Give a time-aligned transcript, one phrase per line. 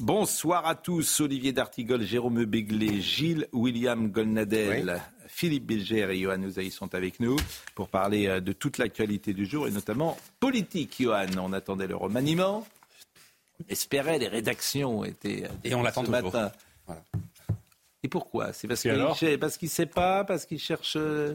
[0.00, 6.70] Bonsoir à tous, Olivier D'Artigol, Jérôme Béglé, Gilles William Golnadel, Philippe Bilger et Johan Ouzaï
[6.70, 7.36] sont avec nous
[7.74, 10.96] pour parler euh, de toute l'actualité du jour et notamment politique.
[11.00, 12.66] Johan, on attendait le remaniement,
[13.60, 16.32] on espérait, les rédactions étaient euh, Et on l'attend ce toujours.
[16.32, 16.52] matin.
[18.02, 18.54] Et pourquoi?
[18.54, 21.34] C'est parce qu'il ne sait pas, parce qu'il cherche euh,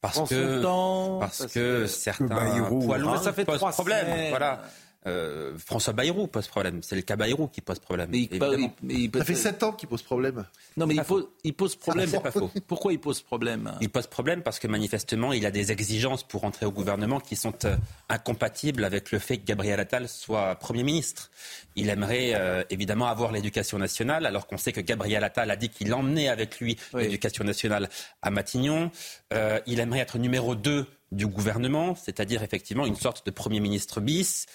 [0.00, 2.98] Parce que, temps, parce parce que que- certains Bayrou, poids hein.
[3.00, 4.06] lourds Ça fait trois problème.
[4.06, 4.30] semaines.
[4.30, 4.62] Voilà.
[5.06, 6.80] Euh, François Bayrou pose problème.
[6.82, 8.08] C'est le cas Bayrou qui pose problème.
[8.10, 8.72] mais il- évidemment.
[8.82, 10.44] mais il- Ça fait 7 ans qu'il pose problème.
[10.76, 12.08] Non, mais il pose, il pose problème.
[12.08, 12.50] C'est pas faux.
[12.68, 13.72] Pourquoi il pose problème?
[13.80, 17.34] Il pose problème parce que manifestement, il a des exigences pour entrer au gouvernement qui
[17.34, 17.76] sont euh,
[18.08, 21.30] incompatibles avec le fait que Gabriel Attal soit Premier ministre.
[21.74, 25.68] Il aimerait euh, évidemment avoir l'éducation nationale, alors qu'on sait que Gabriel Attal a dit
[25.68, 27.02] qu'il emmenait avec lui Oui.
[27.04, 27.88] l'éducation nationale
[28.22, 28.90] à Matignon.
[29.32, 34.00] Euh, il aimerait être numéro 2 du gouvernement, c'est-à-dire effectivement une sorte de Premier ministre
[34.00, 34.46] bis.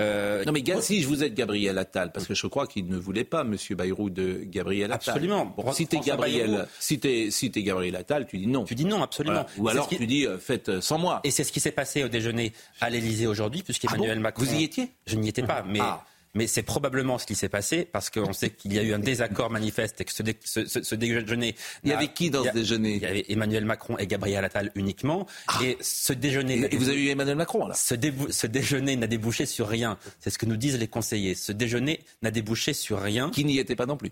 [0.00, 2.96] Euh, Non mais si je vous êtes Gabriel Attal, parce que je crois qu'il ne
[2.96, 5.14] voulait pas Monsieur Bayrou de Gabriel Attal.
[5.14, 5.54] Absolument.
[5.56, 8.64] Bon, si t'es Gabriel, Bayrou- si t'es si t'es Gabriel Attal, tu dis non.
[8.64, 9.46] Tu dis non, absolument.
[9.56, 9.58] Voilà.
[9.58, 11.20] Ou alors tu dis euh, faites euh, sans moi.
[11.22, 14.44] Et c'est ce qui s'est passé au déjeuner à l'Élysée aujourd'hui, puisqu'Emmanuel Ah bon Macron.
[14.44, 14.90] Vous y étiez?
[15.06, 15.78] Je n'y étais pas, mais.
[15.80, 16.04] Ah.
[16.34, 18.98] Mais c'est probablement ce qui s'est passé parce qu'on sait qu'il y a eu un
[18.98, 21.54] désaccord manifeste et que ce, dé- ce- ce- ce déjeuner.
[21.84, 22.94] Il y avait qui dans a- ce déjeuner?
[22.96, 25.26] Il y avait Emmanuel Macron et Gabriel Attal uniquement.
[25.62, 26.68] Et ce déjeuner.
[26.72, 27.74] Et vous avez eu Emmanuel Macron là.
[27.74, 29.98] ce déjeuner n'a débouché sur rien.
[30.20, 31.34] C'est ce que nous disent les conseillers.
[31.34, 33.30] Ce déjeuner n'a débouché sur rien.
[33.30, 34.10] Qui n'y était pas non plus.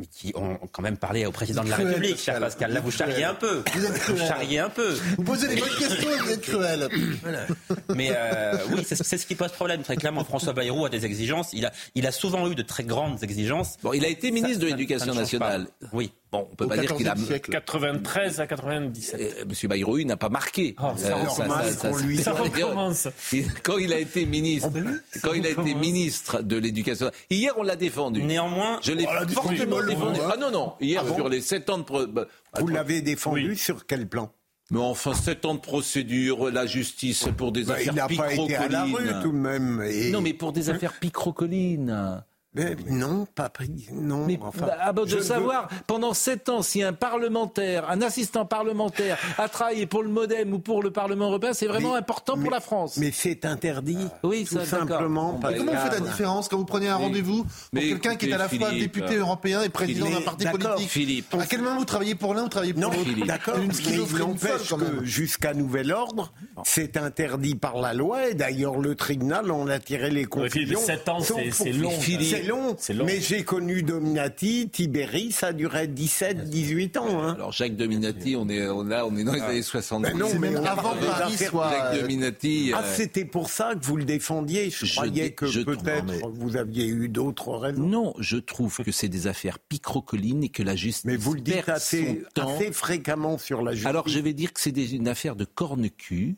[0.00, 2.72] Mais qui ont quand même parlé au président de la Cruel, République, cher Pascal.
[2.72, 3.62] Là, vous charriez un peu.
[3.74, 4.94] Vous êtes Vous charriez un peu.
[5.18, 6.88] Vous posez des bonnes questions et vous êtes cruel.
[7.94, 9.82] Mais euh, oui, c'est ce qui pose problème.
[9.82, 11.50] Très clairement, François Bayrou a des exigences.
[11.52, 13.76] Il a, il a souvent eu de très grandes exigences.
[13.82, 15.66] Bon, il a été ministre Ça- de l'Éducation nationale.
[15.80, 15.86] pas.
[15.92, 16.12] Oui.
[16.32, 17.14] Bon, on peut Au pas dire qu'il a.
[17.14, 17.50] 14e siècle.
[17.50, 19.20] 93 à 97.
[19.20, 20.76] Euh, Monsieur Bayrou, il n'a pas marqué.
[20.80, 23.08] Oh, ça Euh, recommence, ça- qu'on lui- ça- Ça recommence.
[23.64, 24.70] Quand il a été ministre,
[25.22, 28.22] quand il a été ministre de l'Éducation, hier on l'a défendu.
[28.22, 30.30] Néanmoins, Je l'ai Oh, la fortement défendu, hein.
[30.32, 30.72] Ah non, non.
[30.80, 31.82] Hier, Ah bon sur les 7 ans de.
[31.82, 32.26] pro- bah,
[32.60, 33.56] Vous l'avez défendu Oui.
[33.56, 34.30] sur quel plan?
[34.70, 38.32] Mais enfin, 7 ans de procédure, la justice pour des Bah, Il affaires n'a pas
[38.32, 39.20] été à la rue picrocolines.
[39.22, 39.82] tout de même.
[39.84, 42.22] et- Non, mais pour des affaires picrocolines.
[42.52, 43.86] Mais non, pas pris.
[43.92, 44.66] Non, Mais enfin.
[44.66, 48.44] bah, ah bah, je de veux- savoir, pendant 7 ans, si un parlementaire, un assistant
[48.44, 52.36] parlementaire a travaillé pour le MoDem ou pour le Parlement européen, c'est vraiment Mais- important
[52.36, 52.96] pour la France.
[52.96, 53.98] Mais c'est interdit.
[54.24, 55.34] Oui, tout ça, simplement.
[55.34, 58.28] Parce Comment vous faites la que- différence quand vous prenez un rendez-vous pour quelqu'un qui
[58.28, 61.32] est à la fois député européen et président d'un parti politique Philippe.
[61.38, 65.04] À quel moment vous travaillez pour l'un ou travaillez pour Non, l'autre d'accord, n'empêche que
[65.04, 66.32] jusqu'à nouvel ordre,
[66.64, 70.80] c'est interdit par la loi et d'ailleurs le tribunal en a tiré les conclusions.
[70.80, 71.90] sept ans, c'est long.
[72.40, 73.04] C'est long, C'est long.
[73.04, 77.22] mais j'ai connu Dominati, Tibéri, ça durait 17, 18 ans.
[77.22, 77.34] Hein.
[77.34, 80.10] Alors Jacques Dominati, on est, on, là, on est dans les années 70.
[80.12, 81.70] Ben non, mais avant que Paris d'affaires- soit.
[81.70, 82.72] Jacques Dominati.
[82.74, 84.70] Ah, euh, c'était pour ça que vous le défendiez.
[84.70, 87.82] Je, Je croyais dis- que peut-être mais- vous aviez eu d'autres raisons.
[87.82, 91.40] non, je trouve que c'est des affaires picrocolines et que la justice Mais vous le
[91.40, 92.56] dites perd assez, son temps.
[92.56, 93.86] assez fréquemment sur la justice.
[93.86, 96.36] Alors je vais dire que c'est une affaire de corne-cul.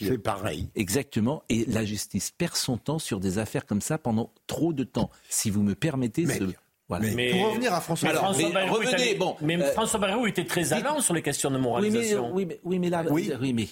[0.00, 0.68] C'est pareil.
[0.74, 1.42] Exactement.
[1.48, 5.10] Et la justice perd son temps sur des affaires comme ça pendant trop de temps.
[5.28, 6.44] Si vous me permettez Mais- ce...
[6.88, 7.08] Voilà.
[7.14, 9.56] Mais- Pour revenir à François mais Alors, François mais Bayrou est revenez, allé- bon, mais
[9.62, 12.30] euh, François Bayrou était très allant sur les questions de Oui mais, moralisation.
[12.34, 13.32] oui, mais, oui, mais la, Oui.
[13.40, 13.68] oui, mais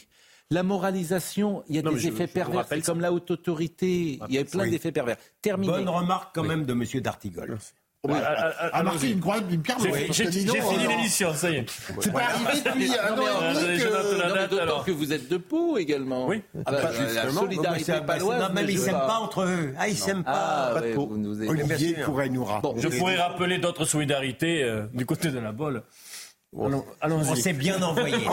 [0.50, 2.67] la moralisation, il y a Non, des je- effets je pervers.
[2.69, 4.19] C'est comme la haute autorité.
[4.29, 4.71] Il y a plein Oui.
[4.71, 5.17] d'effets pervers.
[5.43, 5.71] Terminé.
[5.73, 7.59] Bonne remarque quand même de Monsieur D'Artigol.
[7.59, 7.65] Ah,
[8.09, 8.85] ah, ah, Ah, allons-y.
[8.95, 11.67] Marty, une croix, une pierre, que j'ai- fini euh, l'émission, ça y est.
[12.01, 15.13] C'est pas arrivé depuis un Non, an mais, et demi Non, mais d'autant que vous
[15.13, 16.27] êtes de Pau également.
[16.27, 16.43] Oui.
[16.67, 16.79] Ah bah,
[17.15, 18.53] la solidarité Non, paloise.
[18.53, 19.73] même ne ils s'aiment pas entre eux.
[19.79, 20.32] Ah, ils s'aiment pas.
[20.35, 21.06] Ah, Pas de ouais, Pau.
[21.06, 22.73] vous nous avez- Olivier pourrait nous rappeler.
[22.81, 25.82] Je pourrais rappeler d'autres solidarités euh, du côté de la bolle.
[26.54, 26.84] Allons-.
[27.00, 28.16] On s'est bien envoyé.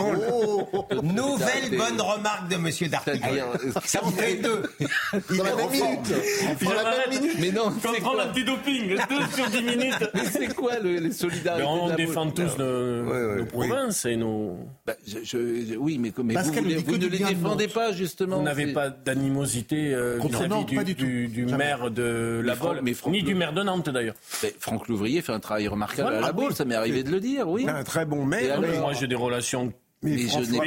[0.72, 2.88] Oh, Nouvelle bonne remarque de Monsieur.
[3.04, 3.46] C'est-à-dire,
[3.84, 4.62] Ça en fait deux.
[5.36, 6.14] Dans la même minute
[6.62, 8.96] Dans la même minute Mais non, c'est Contre quoi, l'antidoping, 2
[9.34, 10.10] sur 10 minutes.
[10.14, 13.36] mais c'est quoi le- les solidarités de on la défend Baule tous nos, Ouais, ouais,
[13.38, 14.56] nos provinces et nos.
[14.86, 16.52] Bah, je- je- je- Oui, mais, mais vous,
[16.92, 18.36] ne du les défendez pas, justement.
[18.38, 21.04] Vous n'avez pas d'animosité euh, Contre vis-à-vis Nantes, du, pas du tout.
[21.04, 21.64] du- du Jamais.
[21.64, 24.14] maire de la Franck ni du maire de Nantes d'ailleurs.
[24.58, 26.32] Franck Louvrier fait un travail remarquable à la oui.
[26.44, 27.64] Baule, ça m'est arrivé de le dire, oui.
[28.10, 28.52] Bon Et maire.
[28.58, 29.72] alors mais- Moi j'ai des relations
[30.02, 30.64] Mais je n'ai pas,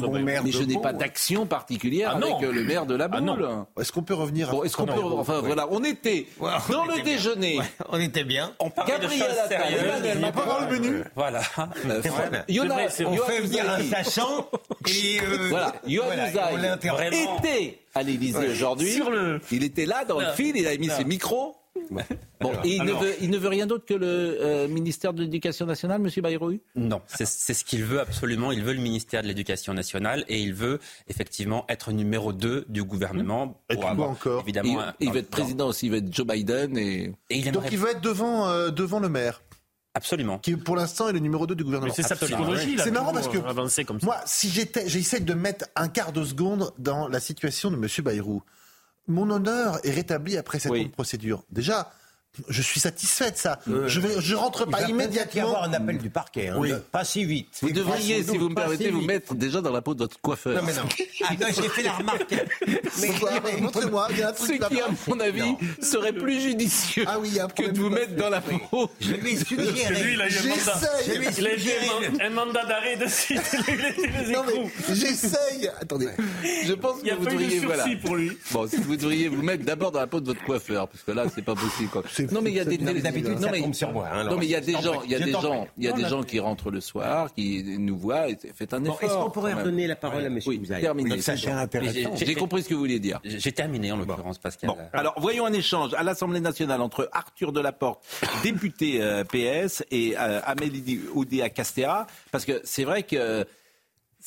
[0.00, 3.20] bon mais je n'ai pas d'action particulière Ah avec euh, le maire de la Ah
[3.20, 3.34] non.
[3.36, 3.48] Baule.
[3.78, 6.72] Est-ce qu'on peut revenir à Bon, est-ce qu'on peut, enfin voilà, on était Ouais, on
[6.72, 7.04] dans le bien.
[7.04, 7.58] déjeuner.
[7.58, 8.52] Ouais, on était bien.
[8.58, 9.82] On parle de Gabriel choses Attal, sérieuses.
[9.84, 10.42] Emmanuel Macron,
[11.14, 11.40] Voilà.
[11.86, 12.44] euh, Voilà.
[12.48, 14.48] Jonas- c'est- On fait venir un sachant
[14.88, 16.18] et euh, Voilà, Yohann
[17.12, 18.98] était à l'Élysée aujourd'hui.
[19.10, 21.54] Le- Il était là dans le fil, il avait mis ses micros.
[22.40, 25.22] Bon, et il, ne veut, il ne veut rien d'autre que le euh, ministère de
[25.22, 26.58] l'Éducation nationale, Monsieur Bayrou?
[26.74, 28.52] Non, c'est c'est ce qu'il veut absolument.
[28.52, 30.78] Il veut le ministère de l'Éducation nationale et il veut
[31.08, 33.60] effectivement être numéro 2 du gouvernement.
[33.70, 34.42] Et pour avoir, encore?
[34.42, 36.76] Évidemment, il, un- il dans- veut être président aussi, il veut être Joe Biden.
[36.76, 37.12] Et...
[37.30, 39.42] Et il Donc il veut être devant, euh, devant le maire,
[39.94, 40.38] absolument.
[40.38, 41.94] qui pour l'instant est le numéro 2 du Mais gouvernement.
[41.94, 42.84] c'est sa Absolument, psychologie, là.
[42.84, 43.38] C'est marrant parce que
[43.84, 44.06] comme ça.
[44.06, 47.86] Moi, si j'étais, j'essaie de mettre un quart de seconde dans la situation de M.
[48.04, 48.42] Bayrou.
[49.08, 50.82] Mon honneur est rétabli après cette Oui.
[50.82, 51.44] longue procédure.
[51.50, 51.92] Déjà,
[52.48, 53.58] je suis satisfait de ça.
[53.66, 55.42] je vais, je rentre Il pas va peut-être y immédiatement.
[55.42, 56.70] avoir un appel du parquet, hein, Oui.
[56.70, 57.48] de- pas si vite.
[57.62, 60.20] Vous devriez, si vous me si permettez, vous mettre déjà dans la peau de votre
[60.20, 60.54] coiffeur.
[60.54, 60.82] Non mais non.
[61.28, 62.34] Ah non, j'ai fait la remarque.
[63.00, 63.10] Mais
[63.60, 67.28] Montrez-moi, il y a un Ce qui, à mon avis, serait plus judicieux Ah oui,
[67.30, 68.90] il y a un que de vous mettre dans la peau.
[69.00, 70.80] je vais Lui, il un mandat.
[71.08, 71.30] J'essaye.
[71.38, 73.06] Il a eu un, mandat d'arrêt de.
[73.30, 75.68] Il Non mais.
[75.80, 76.08] Attendez.
[76.64, 77.84] Je pense Il que vous devriez, sursis voilà.
[78.04, 78.36] pour lui.
[78.52, 81.12] Bon, si vous devriez vous mettre d'abord dans la peau de votre coiffeur, parce que
[81.12, 81.90] là, c'est pas possible.
[82.32, 84.08] Non, mais il y a des, d'habitude, non, ça mais- tombe sur moi.
[84.12, 85.88] hein, non, mais il y a des gens, il y a des gens, il y
[85.88, 88.28] a des gens qui rentrent le soir, qui nous voient.
[88.28, 89.02] et Faites un Bon, effort.
[89.02, 90.38] Est-ce qu'on pourrait redonner la parole à M.
[90.46, 91.18] Oui, terminé.
[92.16, 93.20] J'ai compris ce que vous vouliez dire.
[93.24, 94.68] J'ai terminé en l'occurrence, Pascal.
[94.70, 98.02] Bon, alors voyons un échange à l'Assemblée nationale entre Arthur Delaporte,
[98.42, 103.44] député euh, PS, et euh, Amélie Oudéa Castera, parce que c'est vrai que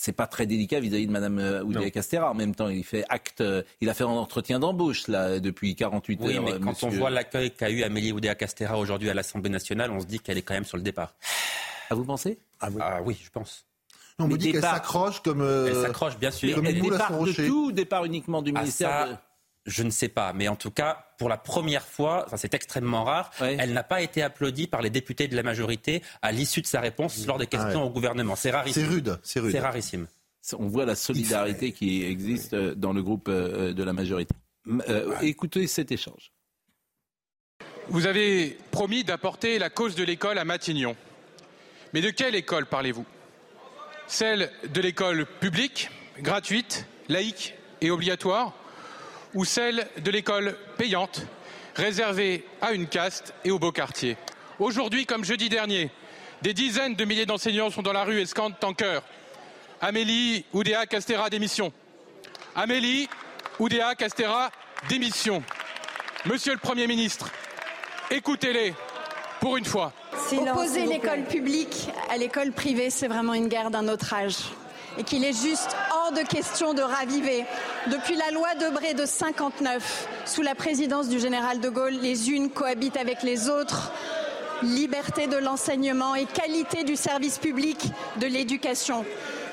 [0.02, 2.32] c'est pas très délicat vis-à-vis de Madame euh, Oudéa Castera.
[2.32, 5.76] En même temps, il fait acte, euh, il a fait un entretien d'embauche là depuis
[5.76, 6.44] 48 Oui, heures.
[6.44, 10.00] mais euh, quand on voit l'accueil qu'a eu Amélie Oudéa-Castera aujourd'hui à l'Assemblée nationale, on
[10.00, 11.16] se dit qu'elle est quand même sur le départ.
[11.90, 12.40] Ah, vous pensez?
[12.62, 12.70] Ah
[13.04, 13.66] oui, je pense.
[14.20, 15.42] On me dit qu'elle s'accroche comme.
[15.42, 16.56] euh, Elle s'accroche, bien sûr.
[16.56, 18.90] comme Elle départ de tout, départ uniquement du Ah, ministère.
[18.90, 19.16] ça, de-
[19.70, 23.04] Je ne sais pas, mais en tout cas, pour la première fois, enfin, c'est extrêmement
[23.04, 26.66] rare, elle n'a pas été applaudie par les députés de la majorité à l'issue de
[26.66, 27.88] sa réponse lors des questions ouais.
[27.88, 28.36] au gouvernement.
[28.36, 28.88] C'est C'est rarissime.
[28.88, 29.52] rude, c'est rude.
[29.52, 30.08] C'est rarissime.
[30.58, 34.34] On voit la solidarité qui existe euh, dans le groupe euh, de la majorité.
[34.90, 36.32] Euh, Écoutez cet échange.
[37.90, 40.96] Vous avez promis d'apporter la cause de l'école à Matignon.
[41.94, 43.06] Mais de quelle école parlez-vous?
[44.08, 48.56] Celle de l'école publique, gratuite, laïque et obligatoire?
[49.36, 51.22] Ou celle de l'école payante,
[51.76, 54.18] réservée à une caste et au beau quartier
[54.60, 55.90] Aujourd'hui, comme jeudi dernier,
[56.42, 59.04] des dizaines de milliers d'enseignants sont dans la rue et scandent en chœur.
[59.82, 61.72] Amélie Oudéa Castera démission.
[62.56, 63.08] Amélie
[63.60, 64.52] Oudéa Castera
[64.90, 65.44] démission.
[66.26, 67.32] Monsieur le Premier ministre,
[68.12, 68.74] écoutez-les
[69.40, 69.94] pour une fois.
[70.34, 74.36] Opposer l'école publique à l'école privée, c'est vraiment une guerre d'un autre âge.
[75.00, 77.46] Et qu'il est juste hors de question de raviver.
[77.88, 82.50] Depuis la loi Debré de 59, sous la présidence du général de Gaulle, les unes
[82.50, 83.94] cohabitent avec les autres.
[84.62, 89.06] Liberté de l'enseignement et qualité du service public de l'éducation.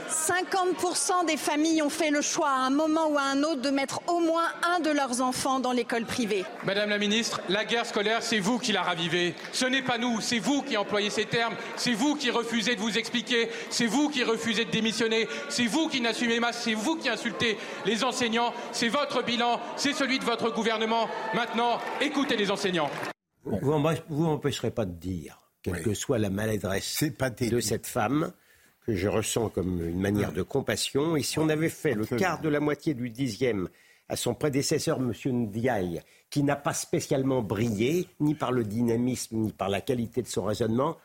[0.09, 3.71] 50% des familles ont fait le choix à un moment ou à un autre de
[3.71, 6.45] mettre au moins un de leurs enfants dans l'école privée.
[6.65, 9.35] Madame la ministre, la guerre scolaire, c'est vous qui la ravivez.
[9.53, 12.81] Ce n'est pas nous, c'est vous qui employez ces termes, c'est vous qui refusez de
[12.81, 16.97] vous expliquer, c'est vous qui refusez de démissionner, c'est vous qui n'assumez pas, c'est vous
[16.97, 21.09] qui insultez les enseignants, c'est votre bilan, c'est celui de votre gouvernement.
[21.35, 22.91] Maintenant, écoutez les enseignants.
[23.45, 28.33] Vous ne vous empêcherez pas de dire, quelle que soit la maladresse de cette femme,
[28.87, 31.17] que je ressens comme une manière de compassion.
[31.17, 33.69] Et si on avait fait le quart de la moitié du dixième
[34.09, 35.13] à son prédécesseur, M.
[35.25, 36.01] Ndiaye,
[36.31, 40.45] qui n'a pas spécialement brillé, ni par le dynamisme, ni par la qualité de son
[40.45, 40.97] raisonnement,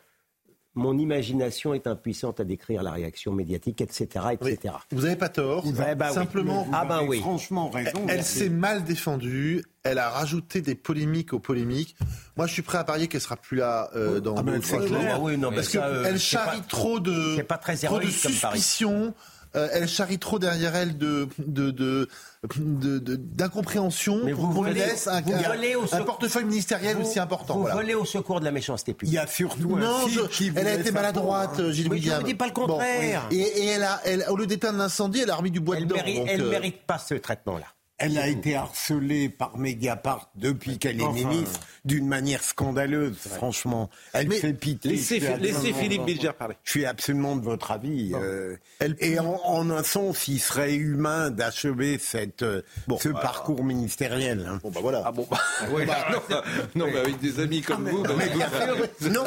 [0.74, 4.06] mon imagination est impuissante à décrire la réaction médiatique, etc.
[4.32, 4.74] etc.
[4.90, 5.64] Vous n'avez pas tort.
[5.66, 5.74] Oui.
[6.12, 7.20] Simplement, Ah oui.
[7.20, 8.06] Franchement, raison.
[8.08, 9.64] Elle s'est mal défendue.
[9.84, 11.96] Elle a rajouté des polémiques aux polémiques.
[12.36, 14.62] Moi, je suis prêt à parier qu'elle sera plus là euh, dans Ah ben, deux,
[14.62, 14.98] c'est trois jours.
[15.10, 17.76] Ah oui, non, mais parce euh, qu'elle c'est charrie pas- trop de, c'est pas très
[17.76, 19.14] trop de comme suspicions.
[19.56, 22.08] Euh, elle charrie trop derrière elle de de de
[22.56, 26.04] de- de- d'incompréhension Mais pour vous qu'on laisse un, vous un- volez au un secours-
[26.06, 27.54] portefeuille ministériel Vous- aussi important.
[27.54, 27.74] Vous voilà.
[27.76, 29.14] volez au secours de la méchanceté Il publique.
[29.14, 31.70] y a surtout Non, fil je- qui elle a été maladroite, hein.
[31.70, 32.22] Gilles Mais je William.
[32.22, 33.26] ne dis pas le contraire.
[33.30, 35.84] et, et elle a, elle, au lieu d'éteindre l'incendie, elle a remis du bois Elle
[35.84, 35.96] dedans.
[35.96, 37.66] mérite, donc, elle euh, mérite pas ce traitement-là.
[38.02, 41.28] Elle a été harcelée par Mediapart depuis qu'elle est Enfin.
[41.28, 43.90] ministre d'une manière scandaleuse, franchement.
[44.12, 44.92] Elle Mais fait pitié.
[44.92, 46.54] laissez- Philippe Bilger parler.
[46.64, 48.12] Je suis absolument de votre avis.
[48.14, 48.56] euh,
[49.00, 52.62] et en, en un sens, il serait humain d'achever cette, euh,
[53.00, 54.46] ce parcours ministériel.
[54.48, 54.58] hein.
[54.62, 55.02] Bon, bah voilà.
[55.06, 55.38] Ah bon bah,
[55.72, 55.96] ouais, bah,
[56.30, 56.36] non,
[56.74, 59.24] non, mais avec des amis comme vous, bah, Mais vous- bien sûr, non,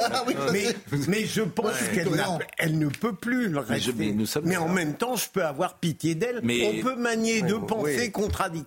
[0.52, 0.66] mais,
[1.08, 2.10] mais je pense qu'elle
[2.58, 3.94] elle ne peut plus le Mais je- rester.
[3.98, 6.42] mais nous Mais en même temps, je peux avoir pitié d'elle.
[6.44, 8.12] On peut manier deux pensées oui.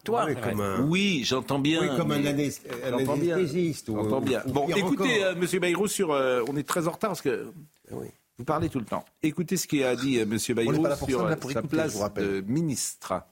[0.05, 0.26] Contradictoires.
[0.28, 1.81] Oui, comme un- Oui, j'entends bien.
[1.83, 2.50] Oui, comme mais-
[2.90, 3.37] J'entends bien.
[3.37, 4.43] anesthésiste ou- J'entends bien.
[4.47, 7.50] ou Bon, écoutez, euh, Monsieur Bayrou, sur, euh, on est très en retard parce que
[7.90, 9.05] vous parlez tout le temps.
[9.23, 10.75] Écoutez ce qu'a dit euh, Monsieur Bayrou
[11.07, 13.23] sur euh, pour sa écouter, place de ministre.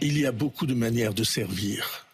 [0.00, 2.06] Il y a beaucoup de manières de servir.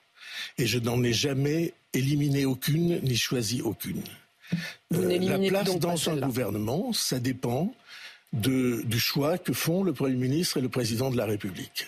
[0.59, 4.02] Et je n'en ai jamais éliminé aucune, ni choisi aucune.
[4.95, 7.73] Euh, la place dans un gouvernement, ça dépend
[8.33, 11.87] de, du choix que font le Premier ministre et le Président de la République.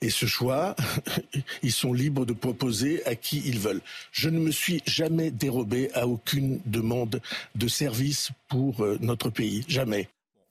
[0.00, 0.74] Et ce choix,
[1.62, 3.80] ils sont libres de proposer à qui ils veulent.
[4.12, 7.20] Je ne me suis jamais dérobé à aucune demande
[7.54, 9.64] de service pour euh, notre pays.
[9.68, 10.08] Jamais.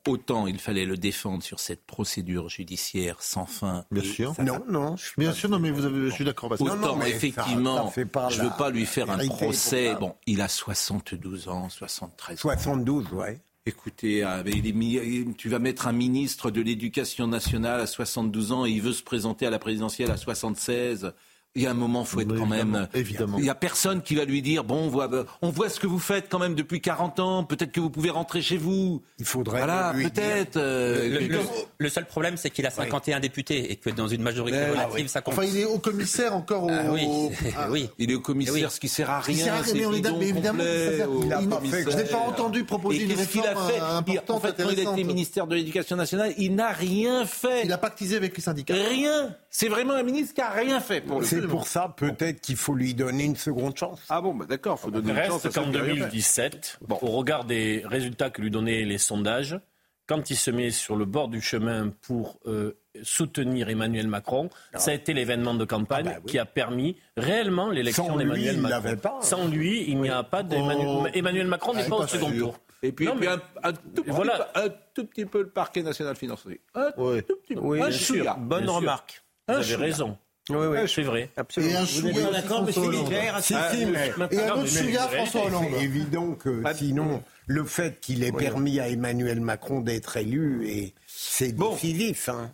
[0.08, 3.86] Autant il fallait le défendre sur cette procédure judiciaire sans fin.
[3.92, 4.34] Bien sûr.
[4.34, 4.98] ça- Non, non.
[4.98, 6.50] je suis Bien sûr, non, mais vous avez, je suis d'accord.
[6.52, 9.10] Autant, Non, non, mais effectivement, ça- ça fait pas je ne veux pas lui faire
[9.12, 9.94] un procès.
[10.00, 12.42] Bon, il a 72 ans, 73 ans.
[12.42, 13.40] 72, ouais.
[13.70, 14.26] Écoutez,
[14.74, 18.94] mi- tu vas mettre un ministre de l'Éducation nationale à 72 ans et il veut
[18.94, 21.14] se présenter à la présidentielle à 76.
[21.56, 22.88] Il y a un moment, faut être Oui, quand évidemment, même.
[22.94, 23.38] évidemment.
[23.40, 25.10] Il y a personne qui va lui dire bon, on voit,
[25.42, 27.44] on voit ce que vous faites quand même depuis 40 ans.
[27.44, 29.02] Peut-être que vous pouvez rentrer chez vous.
[29.18, 30.58] Il faudrait Voilà, peut-être.
[30.58, 31.40] euh, Le, que- le-
[31.80, 35.08] le seul problème, c'est qu'il a 51 députés et que dans une majorité Ouais, relative,
[35.08, 35.34] ça compte.
[35.34, 36.70] Enfin, il est au commissaire encore au.
[36.72, 37.08] Ah oui,
[37.58, 37.68] Ah.
[37.72, 37.90] oui.
[37.98, 38.66] Il est au commissaire, Oui.
[38.70, 39.74] ce qui sert à Il sert à rien.
[39.74, 43.50] rien, mais mais évidemment, il je n'ai pas entendu proposer Et une qu'est-ce qu'il a
[43.50, 46.34] réforme, fait euh, Il- En importante, fait, quand il a été ministère de l'Éducation nationale,
[46.38, 47.64] il n'a rien fait.
[47.66, 48.76] Il a pactisé avec les syndicats.
[48.76, 49.36] Rien.
[49.50, 52.56] C'est vraiment un ministre qui a rien fait pour le C'est pour ça, peut-être qu'il
[52.56, 54.02] faut lui donner une seconde chance.
[54.10, 55.44] Ah bon, bah d'accord, faut donner une chance.
[55.44, 56.00] Reste qu'en qui ont rien fait.
[56.00, 56.98] 2017, Bon.
[57.02, 59.60] au regard des résultats que lui donnaient les sondages,
[60.08, 64.90] quand il se met sur le bord du chemin pour euh, soutenir Emmanuel Macron, ça
[64.92, 68.98] a été l'événement de campagne qui a permis réellement l'élection Sans lui, d'Emmanuel il Macron.
[68.98, 69.20] pas.
[69.22, 71.08] Sans lui, il n'y a pas d'Emmanuel Oh.
[71.14, 72.46] Emmanuel Macron n'est Ah, pas au pas second sûr.
[72.48, 72.60] tour.
[72.82, 74.50] Et puis, Non, et puis mais- un, un tout petit voilà.
[74.54, 76.62] peu, un tout petit peu le parquet national financier.
[76.74, 77.22] Un Ouais.
[77.22, 77.60] tout petit peu.
[77.62, 78.16] Oui, un bien sûr.
[78.16, 78.36] chouïa.
[78.40, 78.76] Bonne Bien sûr.
[78.78, 79.24] remarque.
[79.48, 79.78] Un Vous avez chouïa.
[79.86, 80.18] raison.
[80.50, 80.78] Oui, oui.
[80.88, 81.30] C'est vrai.
[81.38, 81.74] Absolument.
[81.74, 83.10] Et un Vous n'êtes chouïa pas aussi d'accord, monsieur François Hollande.
[83.10, 85.66] Bilger Si, Ah, si, mais Et un autre chouïa, François Hollande.
[85.78, 90.94] c'est évident que sinon, le fait qu'il ait permis à Emmanuel Macron d'être élu, et
[91.08, 91.74] c'est Bon.
[91.74, 92.30] décisif.
[92.30, 92.54] Hein.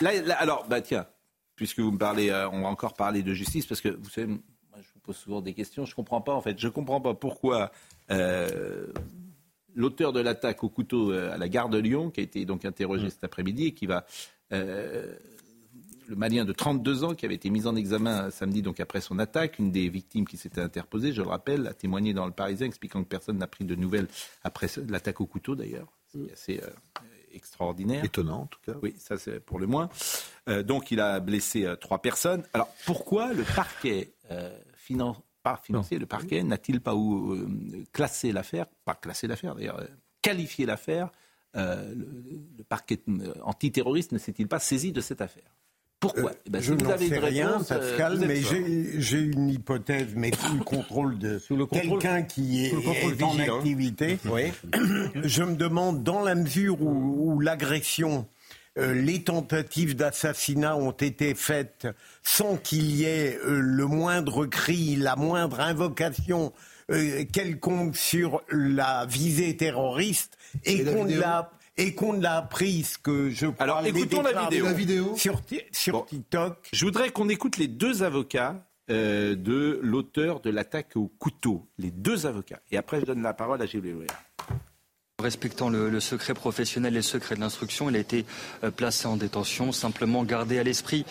[0.00, 1.06] Là, là, alors, bah tiens,
[1.56, 4.26] puisque vous me parlez, euh, on va encore parler de justice, parce que vous savez,
[4.28, 4.38] moi,
[4.76, 7.70] je vous pose souvent des questions, je comprends pas en fait, je comprends pas pourquoi
[8.10, 8.86] euh,
[9.74, 12.64] l'auteur de l'attaque au couteau euh, à la gare de Lyon, qui a été donc
[12.64, 14.04] interrogé cet après-midi et qui va
[14.52, 15.14] euh,
[16.08, 19.18] le Malien de 32 ans qui avait été mis en examen samedi donc après son
[19.18, 22.66] attaque, une des victimes qui s'était interposée, je le rappelle, a témoigné dans le Parisien
[22.66, 24.08] expliquant que personne n'a pris de nouvelles
[24.42, 26.68] après l'attaque au couteau d'ailleurs, c'est assez euh,
[27.32, 28.04] extraordinaire.
[28.04, 28.74] Étonnant, en tout cas.
[28.82, 29.88] Oui, ça c'est pour le moins.
[30.48, 32.44] Euh, donc il a blessé euh, trois personnes.
[32.52, 37.46] Alors pourquoi le parquet euh, finan- pas financier, le parquet n'a-t-il pas euh,
[37.92, 39.86] classé l'affaire, pas classé l'affaire d'ailleurs, euh,
[40.22, 41.10] qualifié l'affaire
[41.56, 42.24] euh, le,
[42.58, 43.00] le parquet
[43.42, 45.53] antiterroriste ne s'est-il pas saisi de cette affaire?
[46.12, 48.40] Pourquoi Eh ben, si je n'en sais rien, réponse, euh, Pascal, mais
[48.98, 53.56] j'ai une hypothèse, mais sous le contrôle de quelqu'un qui est, est en vigilant.
[53.58, 54.18] activité.
[54.24, 54.52] Oui.
[55.22, 58.26] Je me demande, dans la mesure où, où l'agression,
[58.76, 61.86] euh, les tentatives d'assassinat ont été faites
[62.24, 66.52] sans qu'il y ait euh, le moindre cri, la moindre invocation
[66.90, 72.42] euh, quelconque sur la visée terroriste, et, Et la qu'on vidéo l'a et qu'on l'a
[72.42, 74.64] prise que je crois Alors, écoutons la vidéo.
[74.66, 75.14] La vidéo.
[75.16, 76.02] sur, Ti- sur Bon.
[76.02, 76.68] TikTok.
[76.72, 81.66] Je voudrais qu'on écoute les deux avocats euh, de l'auteur de l'attaque au couteau.
[81.78, 82.60] Les deux avocats.
[82.70, 83.94] Et après, je donne la parole à Gilles.
[85.22, 88.26] Respectant le, secret professionnel et le secret de l'instruction, il a été
[88.64, 89.70] euh, placé en détention.
[89.70, 91.06] Simplement garder à l'esprit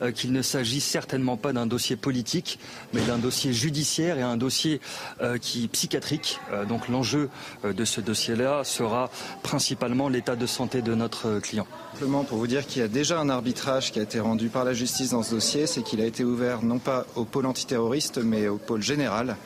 [0.00, 2.60] euh, qu'il ne s'agit certainement pas d'un dossier politique,
[2.92, 4.80] mais d'un dossier judiciaire et un dossier
[5.22, 6.38] euh, qui psychiatrique.
[6.52, 7.30] Euh, donc l'enjeu
[7.64, 9.10] de ce dossier-là sera
[9.42, 11.66] principalement l'état de santé de notre client.
[11.94, 14.64] Simplement pour vous dire qu'il y a déjà un arbitrage qui a été rendu par
[14.64, 18.18] la justice dans ce dossier, c'est qu'il a été ouvert non pas au pôle antiterroriste
[18.18, 19.36] mais au pôle général,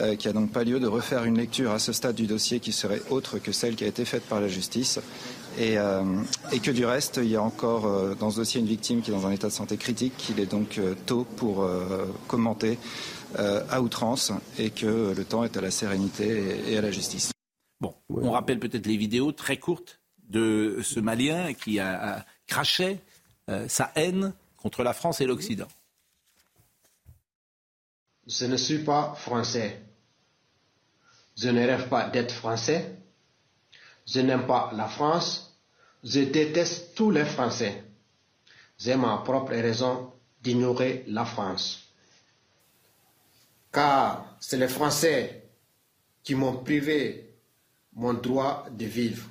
[0.00, 2.60] euh, qui a donc pas lieu de refaire une lecture à ce stade du dossier
[2.60, 5.00] qui serait autre que celle qui a été faite par la justice.
[5.58, 6.02] Et, euh,
[6.52, 9.10] et que du reste, il y a encore euh, dans ce dossier une victime qui
[9.10, 12.78] est dans un état de santé critique, qu'il est donc euh, tôt pour euh, commenter
[13.38, 16.90] euh, à outrance et que le temps est à la sérénité et, et à la
[16.90, 17.30] justice.
[17.80, 22.98] Bon, on rappelle peut-être les vidéos très courtes de ce Malien qui a, a craché
[23.48, 25.68] euh, sa haine contre la France et l'Occident.
[28.26, 29.82] Je ne suis pas français.
[31.36, 32.96] Je ne rêve pas d'être français.
[34.06, 35.58] Je n'aime pas la France.
[36.02, 37.82] Je déteste tous les Français.
[38.78, 41.88] J'ai ma propre raison d'ignorer la France.
[43.72, 45.48] Car c'est les Français
[46.22, 47.34] qui m'ont privé
[47.94, 49.26] mon droit de vivre.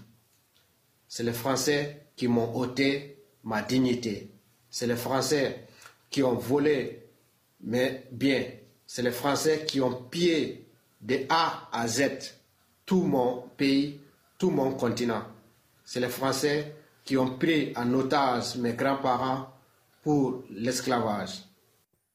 [1.07, 4.31] C'est les Français qui m'ont ôté ma dignité.
[4.69, 5.67] C'est les Français
[6.09, 7.07] qui ont volé
[7.61, 8.45] mes biens.
[8.87, 10.65] C'est les Français qui ont pillé
[11.01, 12.33] de A à Z
[12.85, 13.99] tout mon pays,
[14.37, 15.23] tout mon continent.
[15.83, 19.49] C'est les Français qui ont pris en otage mes grands-parents
[20.03, 21.43] pour l'esclavage.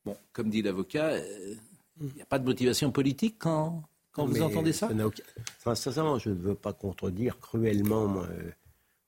[0.05, 4.73] Bon, comme dit l'avocat, il n'y a pas de motivation politique quand, quand vous entendez
[4.73, 5.23] ça, n'a aucun-
[5.59, 8.53] Enfin, sincèrement, je ne veux pas contredire cruellement mon, euh,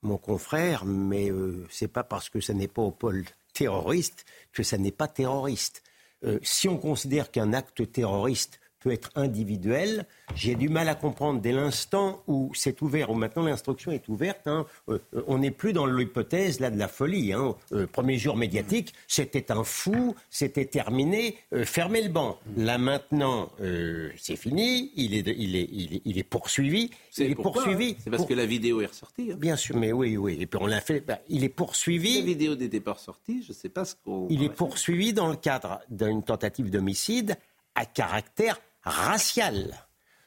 [0.02, 4.62] mon confrère, mais euh, c'est pas parce que ça n'est pas au pôle terroriste que
[4.62, 5.82] ça n'est pas terroriste.
[6.24, 11.40] Euh, si on considère qu'un acte terroriste peut être individuel, j'ai du mal à comprendre
[11.40, 14.46] dès l'instant où c'est ouvert, où maintenant l'instruction est ouverte.
[14.46, 17.32] hein, euh, on n'est plus dans l'hypothèse là de la folie.
[17.32, 17.54] Hein.
[17.72, 22.38] Euh, premier jour médiatique, c'était un fou, c'était terminé, euh, fermez le banc.
[22.56, 26.90] Là maintenant, euh, c'est fini, il est, il est, il est, il est poursuivi.
[27.18, 27.92] Il est pourquoi, poursuivi.
[27.92, 29.30] hein C'est parce pour- que la vidéo est ressortie.
[29.32, 29.36] hein.
[29.38, 30.38] Bien sûr, mais oui, oui.
[30.40, 31.00] Et puis on l'a fait.
[31.00, 32.18] bah, il est poursuivi.
[32.20, 34.26] la vidéo n'était pas ressortie, je ne sais pas ce qu'on.
[34.30, 37.36] Il est poursuivi dans le cadre d'une tentative d'homicide
[37.74, 39.86] à caractère racial.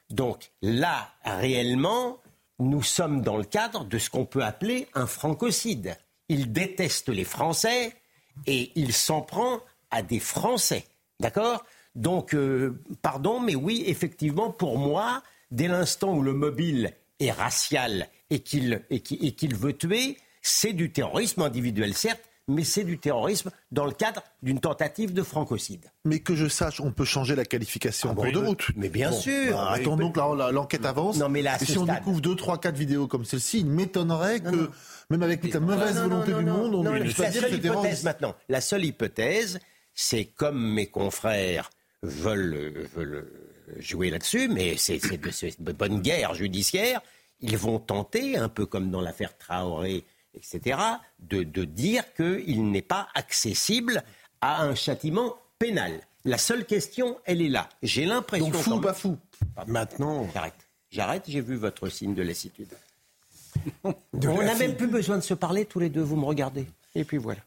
[0.10, 2.20] Donc là, réellement,
[2.60, 5.98] nous sommes dans le cadre de ce qu'on peut appeler un francocide.
[6.30, 7.96] Il déteste les Français
[8.46, 9.60] et il s'en prend
[9.92, 10.86] à des Français.
[11.20, 11.66] D'accord?
[11.96, 18.10] Donc, euh, pardon, mais oui, effectivement, pour moi, dès l'instant où le mobile est racial
[18.30, 23.92] et qu'il veut tuer, c'est du terrorisme individuel, certes, mais c'est du terrorisme dans le
[23.92, 25.86] cadre d'une tentative de francocide.
[26.04, 28.68] Mais que je sache, on peut changer la qualification Ah en bon, cours de route.
[28.76, 29.56] Mais bien Bon, sûr.
[29.58, 30.20] bah, attendons que
[30.52, 31.18] l'enquête avance.
[31.18, 33.66] Non, mais là, Et si on stade- découvre deux, trois, quatre vidéos comme celle-ci, il
[33.68, 34.70] m'étonnerait que,
[35.10, 37.56] même avec toute la mauvaise Non, volonté du monde, on ne puisse pas dire que
[37.56, 39.60] hypothèse maintenant, la seule hypothèse,
[39.94, 41.70] c'est comme mes confrères
[42.04, 43.28] veulent, veulent
[43.80, 47.02] jouer là-dessus, mais c'est de, de bonne guerre judiciaire,
[47.42, 50.04] ils vont tenter, un peu comme dans l'affaire Traoré,
[50.36, 50.80] etc.,
[51.20, 54.04] de, de dire qu'il n'est pas accessible
[54.42, 56.02] à un châtiment pénal.
[56.24, 57.70] La seule question, elle est là.
[57.84, 58.50] J'ai l'impression...
[58.50, 59.18] Donc fou pas fou
[59.68, 60.68] Maintenant, j'arrête.
[60.90, 62.74] J'arrête, j'ai vu votre signe de lassitude.
[64.14, 66.68] De On n'a même plus besoin de se parler tous les deux, vous me regardez.
[66.94, 67.42] Et puis voilà.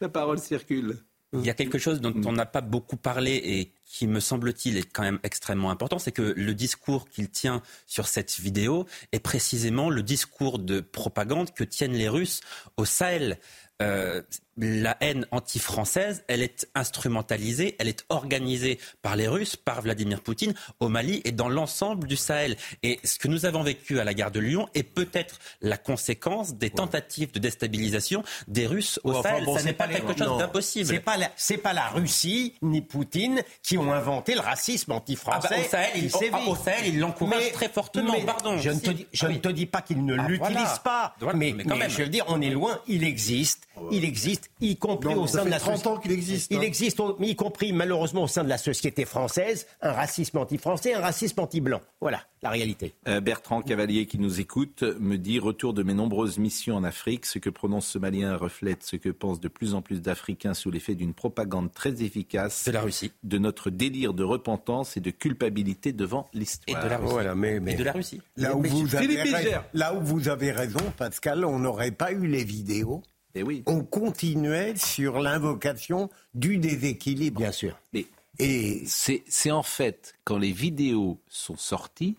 [0.00, 0.98] La parole circule.
[1.32, 4.76] Il y a quelque chose dont on n'a pas beaucoup parlé et qui, me semble-t-il,
[4.76, 9.20] est quand même extrêmement important, c'est que le discours qu'il tient sur cette vidéo est
[9.20, 12.40] précisément le discours de propagande que tiennent les Russes
[12.76, 13.38] au Sahel.
[13.82, 14.22] Euh,
[14.56, 20.54] la haine anti-française, elle est instrumentalisée, elle est organisée par les Russes, par Vladimir Poutine,
[20.78, 22.56] au Mali et dans l'ensemble du Sahel.
[22.84, 26.54] Et ce que nous avons vécu à la gare de Lyon est peut-être la conséquence
[26.54, 29.44] des tentatives de déstabilisation des Russes au Sahel.
[29.44, 30.86] bon, Ça n'est pas les- quelque chose d'impossible.
[30.86, 31.30] C'est pas la,
[31.62, 35.48] pas la Russie ni Poutine qui ont inventé le racisme anti-français.
[35.50, 36.34] Ah bah, au Sahel, ils- sévit.
[36.48, 38.58] au- Sahel, ils l'encouragent Mais- très fortement, mais pardon.
[38.58, 38.94] Je ne te Si.
[38.94, 39.40] dis, je Ah ne oui.
[39.40, 40.80] te dis pas qu'ils ne Ah, l'utilisent voilà.
[40.84, 41.14] pas.
[41.20, 41.90] Voilà, mais, mais quand mais même.
[41.90, 42.78] je veux dire, on est loin.
[42.86, 43.66] Il existe.
[43.90, 46.50] Il existe, y compris Non, au sein de fait la 30 soci- ans qu'il existe,
[46.52, 46.62] Il hein.
[46.62, 51.40] existe, y compris malheureusement au sein de la société française, un racisme anti-français, un racisme
[51.40, 51.80] anti-blanc.
[52.00, 52.94] Voilà la réalité.
[53.08, 57.26] Euh, Bertrand Cavalier qui nous écoute me dit retour de mes nombreuses missions en Afrique,
[57.26, 60.70] ce que prononce ce Malien reflète ce que pensent de plus en plus d'Africains sous
[60.70, 65.10] l'effet d'une propagande très efficace de la Russie, de notre délire de repentance et de
[65.10, 66.80] culpabilité devant l'histoire.
[66.80, 67.10] Et de la Russie.
[67.12, 68.20] Voilà, mais, mais- Et de la Russie.
[68.36, 72.12] Là où, Mais- vous avez raison, là où vous avez raison, Pascal, on n'aurait pas
[72.12, 73.02] eu les vidéos.
[73.34, 73.62] Et oui.
[73.66, 77.40] On continuait sur l'invocation du déséquilibre.
[77.40, 77.76] bien sûr.
[77.92, 78.06] Mais
[78.38, 82.16] Et c'est en fait quand les vidéos sont sorties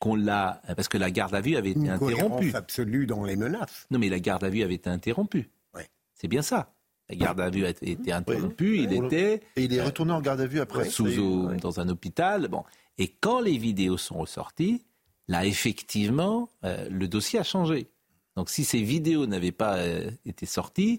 [0.00, 2.52] qu'on l'a parce que la garde à vue avait été une interrompue.
[2.54, 3.86] absolue dans les menaces.
[3.90, 5.48] Non mais la garde à vue avait été interrompue.
[5.74, 5.88] Ouais.
[6.14, 6.72] C'est bien ça.
[7.08, 8.78] La garde à vue a été interrompue.
[8.78, 10.88] Il était Et il est retourné en garde à vue après.
[10.88, 12.48] sous dans un hôpital.
[12.48, 12.64] Bon.
[12.98, 14.82] Et quand les vidéos sont ressorties,
[15.28, 17.88] là effectivement, euh, le dossier a changé.
[18.36, 20.98] Donc si ces vidéos n'avaient pas euh, été sorties,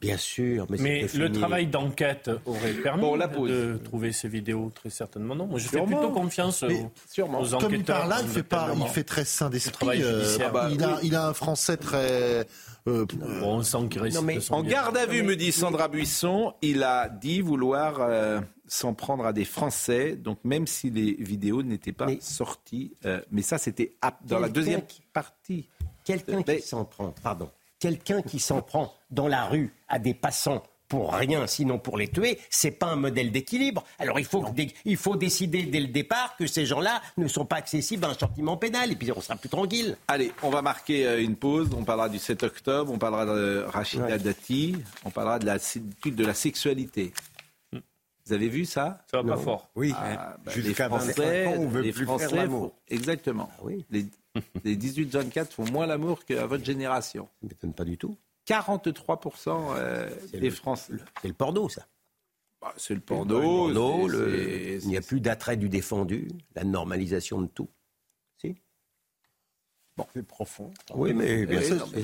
[0.00, 0.66] Bien sûr.
[0.68, 3.50] Mais, Mais le travail d'enquête aurait permis Bon, la pause.
[3.50, 5.46] de trouver ces vidéos, très certainement non.
[5.46, 6.68] Moi, je fais plutôt confiance aux,
[7.08, 7.40] sûrement.
[7.40, 7.96] aux Comme il enquêteurs.
[8.00, 9.72] parle là, il fait, pas, il fait très sain d'esprit.
[9.72, 12.46] travail euh, bah, il, a, il a un français très.
[12.86, 13.06] euh, Bon,
[13.56, 16.82] on sent qu'il reste Non, mais En garde à vue, me dit Sandra Buisson, il
[16.82, 21.92] a dit vouloir euh, s'en prendre à des Français, donc même si les vidéos n'étaient
[21.92, 22.92] pas Mais- sorties.
[23.06, 25.68] euh, mais ça, c'était dans la Quelqu'un deuxième qui- partie.
[26.04, 30.62] Quelqu'un qui s'en prend, pardon, Quelqu'un qui s'en prend dans la rue à des passants
[30.88, 33.84] pour rien, sinon pour les tuer, c'est pas un modèle d'équilibre.
[33.98, 34.44] Alors il faut,
[34.84, 38.14] il faut décider dès le départ que ces gens-là ne sont pas accessibles à un
[38.16, 39.96] châtiment pénal, et puis on sera plus tranquille.
[40.06, 41.70] Allez, on va marquer euh, une pause.
[41.76, 46.24] On parlera du 7 octobre, on parlera de Rachida Dati, on parlera de la, de
[46.24, 47.12] la sexualité.
[47.72, 48.98] Vous avez vu ça?
[49.10, 49.68] Ça va pas fort.
[49.76, 52.68] Oui, Ah, bah, jusqu'à les Français, 25 ans, on veut les plus Français faire l'amour.
[52.70, 53.50] font- Exactement.
[53.90, 54.06] Les,
[54.64, 57.24] les 18-24 font moins l'amour qu'à votre génération.
[57.26, 58.16] Ça ne m'étonne pas du tout.
[58.48, 60.92] 43% euh, C'est des Français.
[61.22, 61.86] C'est le porno, ça.
[62.60, 64.06] Bah, c'est le Le porno.
[64.08, 67.68] le- il n'y a plus d'attrait du défendu, la normalisation de tout.
[68.40, 68.54] Si
[70.14, 70.72] C'est profond.
[70.94, 71.46] Oui, mais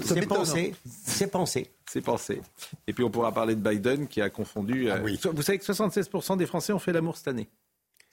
[0.02, 0.74] c'est pensé.
[0.84, 1.70] C'est pensé.
[1.88, 2.40] C'est pensé.
[2.86, 4.90] Et puis on pourra parler de Biden qui a confondu.
[4.90, 5.18] euh, oui.
[5.32, 7.48] Vous savez que 76% des Français ont fait l'amour cette année.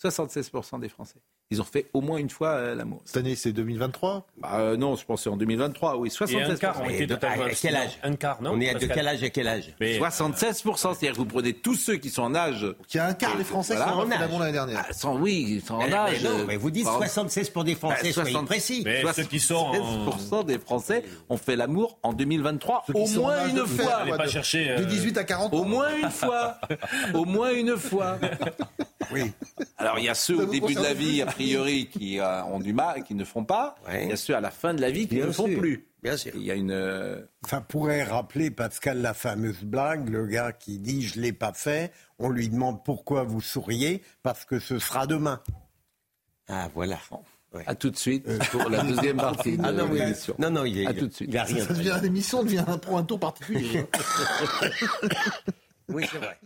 [0.03, 1.19] 76% des Français.
[1.51, 3.01] Ils ont fait au moins une fois euh, l'amour.
[3.05, 6.09] Cette année, c'est 2023 Bah, euh, non, je pense que c'est en 2023, oui.
[6.09, 6.51] Et 76%.
[6.51, 8.69] un quart ont Et été de- totalement à quel âge Un quart, non On est
[8.69, 11.95] à de quel âge à quel âge Mais- 76%, c'est-à-dire que vous prenez tous ceux
[11.95, 12.67] qui sont en âge.
[12.93, 13.91] Il y a un quart des Français Voilà.
[13.93, 14.19] qui ont En fait âge.
[14.19, 14.85] l'amour l'année dernière.
[14.87, 16.19] Ah, sans, oui, ils sont en Mais- âge.
[16.21, 16.99] mais non, mais vous dites Pardon.
[16.99, 18.83] 76 pour des Français, Bah, soyez 60 précis.
[18.85, 22.99] Mais ceux qui sont en- 76% des Français ont fait l'amour en 2023 Ceux qui
[23.01, 24.01] au sont moins une fois.
[24.17, 25.65] Pas de- chercher, De euh, 18 à 40 Au ans.
[25.65, 26.59] moins une fois.
[27.15, 28.19] Au moins une fois.
[29.11, 29.31] Oui.
[29.79, 31.23] Alors il y a ceux au début de la vie.
[31.45, 33.75] Priori, qui euh, ont du mal, qui ne font pas.
[33.87, 34.03] Ouais.
[34.05, 35.85] Il y a ceux à la fin de la vie qui Bien ne font plus.
[36.01, 36.31] Bien sûr.
[36.35, 36.71] Il y a une.
[36.71, 41.51] euh, Ça pourrait rappeler, Pascal, la fameuse blague, le gars qui dit je l'ai pas
[41.53, 45.41] fait, on lui demande pourquoi vous souriez, parce que ce sera demain.
[46.47, 46.97] Ah, voilà.
[47.65, 50.35] À tout de suite pour la deuxième partie de Ah non, l'émission.
[50.37, 51.29] non, non, il À il- tout de suite.
[51.31, 51.65] il a rien.
[51.65, 53.85] Ça devient l'émission devient un, un tour particulier.
[55.91, 56.37] Oui, c'est vrai.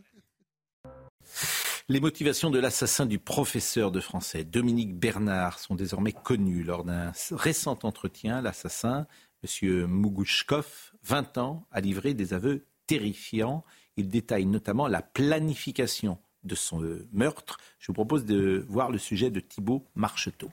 [1.89, 6.63] Les motivations de l'assassin du professeur de français, Dominique Bernard, sont désormais connues.
[6.63, 9.05] Lors d'un récent entretien, l'assassin,
[9.43, 9.85] M.
[9.87, 13.65] Mougouchkov, 20 ans, a livré des aveux terrifiants.
[13.97, 17.57] Il détaille notamment la planification de son euh, meurtre.
[17.79, 20.49] Je vous propose de voir le sujet de Thibault Marcheteau.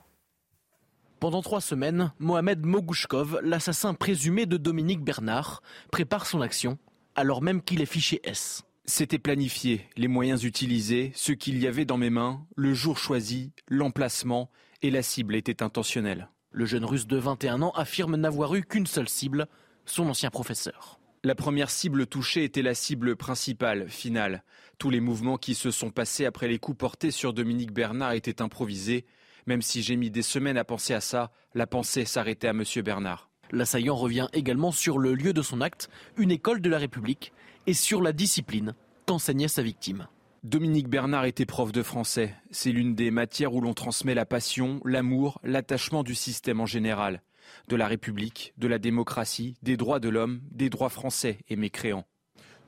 [1.21, 5.63] Pendant trois semaines, Mohamed Mogouchkov, l'assassin présumé de Dominique Bernard,
[5.93, 6.77] prépare son action,
[7.15, 8.65] alors même qu'il est fiché S.
[8.87, 13.53] C'était planifié, les moyens utilisés, ce qu'il y avait dans mes mains, le jour choisi,
[13.69, 14.51] l'emplacement
[14.83, 16.29] et la cible étaient intentionnels.
[16.51, 19.47] Le jeune russe de 21 ans affirme n'avoir eu qu'une seule cible,
[19.87, 20.99] son ancien professeur.
[21.23, 24.43] La première cible touchée était la cible principale, finale.
[24.79, 28.41] Tous les mouvements qui se sont passés après les coups portés sur Dominique Bernard étaient
[28.41, 29.05] improvisés.
[29.47, 32.65] Même si j'ai mis des semaines à penser à ça, la pensée s'arrêtait à M.
[32.83, 33.29] Bernard.
[33.53, 37.33] L'assaillant revient également sur le lieu de son acte, une école de la République,
[37.67, 38.75] et sur la discipline
[39.07, 40.07] qu'enseignait sa victime.
[40.43, 42.35] Dominique Bernard était prof de français.
[42.51, 47.23] C'est l'une des matières où l'on transmet la passion, l'amour, l'attachement du système en général.
[47.69, 52.07] De la République, de la démocratie, des droits de l'homme, des droits français et mécréants.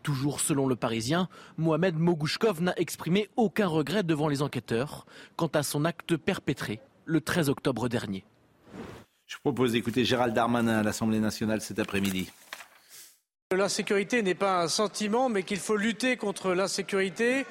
[0.02, 5.62] Toujours selon le Parisien, Mohamed Mogouchkov n'a exprimé aucun regret devant les enquêteurs quant à
[5.62, 8.24] son acte perpétré le 13 octobre dernier.
[9.26, 12.30] Je vous propose d'écouter Gérald Darmanin à l'Assemblée nationale cet après-midi.
[13.56, 17.44] L'insécurité n'est pas un sentiment, mais qu'il faut lutter contre l'insécurité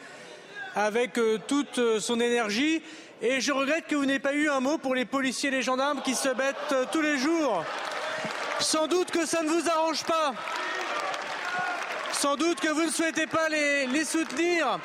[0.73, 2.81] avec euh, toute euh, son énergie.
[3.21, 5.61] Et je regrette que vous n'ayez pas eu un mot pour les policiers et les
[5.61, 7.63] gendarmes qui se battent euh, tous les jours.
[8.59, 10.33] Sans doute que ça ne vous arrange pas.
[12.13, 14.79] Sans doute que vous ne souhaitez pas les, les soutenir.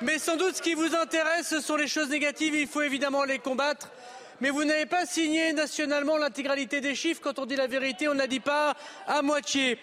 [0.00, 2.54] Mais sans doute ce qui vous intéresse, ce sont les choses négatives.
[2.54, 3.90] Il faut évidemment les combattre.
[4.40, 7.20] Mais vous n'avez pas signé nationalement l'intégralité des chiffres.
[7.22, 8.74] Quand on dit la vérité, on n'a dit pas
[9.06, 9.78] à moitié.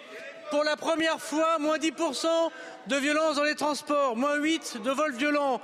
[0.52, 2.28] Pour la première fois, moins 10%
[2.88, 5.62] de violence dans les transports, moins 8 de vols violents.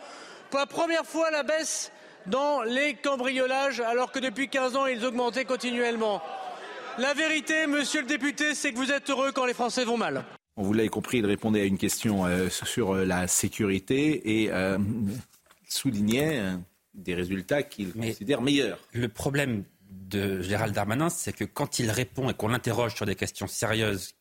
[0.49, 1.91] Pour la première fois, la baisse
[2.25, 6.21] dans les cambriolages, alors que depuis 15 ans, ils augmentaient continuellement.
[6.97, 10.23] La vérité, monsieur le député, c'est que vous êtes heureux quand les Français vont mal.
[10.55, 14.51] On vous l'avez compris, il répondait à une question euh, sur euh, la sécurité et
[14.51, 14.77] euh,
[15.67, 16.55] soulignait euh,
[16.93, 18.79] des résultats qu'il considère meilleurs.
[18.93, 19.65] Le problème
[20.07, 24.13] de Gérald Darmanin, c'est que quand il répond et qu'on l'interroge sur des questions sérieuses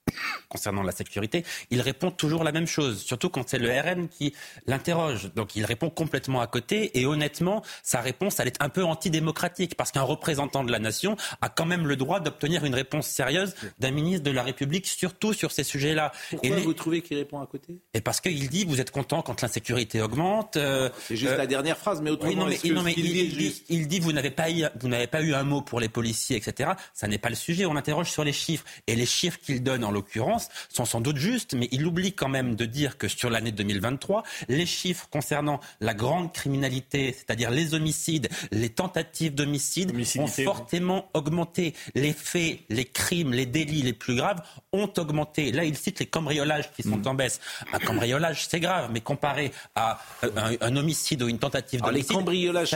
[0.49, 4.35] concernant la sécurité, il répond toujours la même chose, surtout quand c'est le RN qui
[4.67, 5.31] l'interroge.
[5.35, 9.77] Donc il répond complètement à côté et honnêtement, sa réponse, elle est un peu antidémocratique
[9.77, 13.55] parce qu'un représentant de la nation a quand même le droit d'obtenir une réponse sérieuse
[13.79, 16.13] d'un ministre de la République, surtout sur ces sujets-là.
[16.31, 17.81] Pourquoi et les- vous trouvez qu'il répond à côté?
[17.95, 20.57] Et parce qu'il dit, vous êtes content quand l'insécurité augmente.
[20.57, 23.19] euh, C'est juste euh, la dernière phrase, mais autrement, oui, non, mais, non, il, dit
[23.21, 23.65] est il dit, juste?
[23.69, 26.37] il dit, vous n'avez pas eu, vous n'avez pas eu un mot pour les policiers,
[26.37, 26.71] etc.
[26.95, 27.67] Ça n'est pas le sujet.
[27.67, 31.17] On interroge sur les chiffres et les chiffres qu'il donne en l'occurrence, sont sans doute
[31.17, 35.61] justes, mais il oublie quand même de dire que sur l'année 2023, les chiffres concernant
[35.81, 41.75] la grande criminalité, c'est-à-dire les homicides, les tentatives d'homicide, ont fortement augmenté.
[41.95, 45.53] Les faits, les crimes, les délits les plus graves ont augmenté.
[45.53, 47.07] Là, il cite les cambriolages qui sont mm.
[47.07, 47.41] en baisse.
[47.73, 52.09] Un cambriolage, c'est grave, mais comparé à euh, un, homicide ou une tentative d'homicide...
[52.09, 52.71] Les cambriolages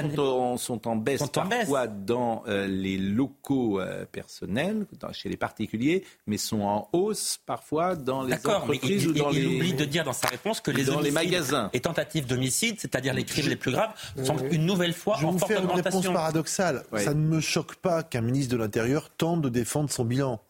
[0.57, 6.62] sont en, baisse parfois dans euh, les locaux euh, personnels, chez les particuliers, mais sont
[6.62, 9.40] en hausse parfois dans les entreprises il, ou dans il, les...
[9.42, 12.76] il oublie de dire dans sa réponse que les dans les magasins et tentatives d'homicide,
[12.79, 13.92] c'est-à-dire les crimes les plus graves,
[14.24, 16.00] sont une nouvelle fois je en vous forte faire une augmentation.
[16.00, 16.85] réponse paradoxale.
[16.96, 20.40] Ça ne me choque pas qu'un ministre de l'Intérieur tente de défendre son bilan.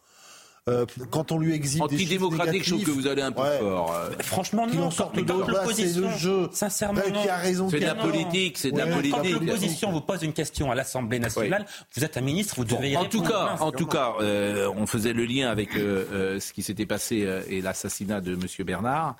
[0.69, 3.57] Euh, quand on lui des Antidémocratique, je trouve que vous allez un peu Ouais.
[3.59, 3.95] fort.
[3.95, 4.11] euh.
[4.19, 4.83] Franchement, non.
[4.83, 5.39] en sortent Mais quand.
[5.39, 6.49] Bah, l'opposition, le jeu.
[6.51, 9.15] sincèrement, Bah, qui a raison, C'est de la politique, c'est de la politique.
[9.15, 12.91] Quand l'opposition vous pose une question à l'Assemblée nationale, vous êtes un ministre, vous devez
[12.91, 13.57] y En tout répondre.
[13.57, 16.85] cas, en tout cas, euh, on faisait le lien avec euh, euh, ce qui s'était
[16.85, 19.15] passé euh, et l'assassinat de Monsieur Bernard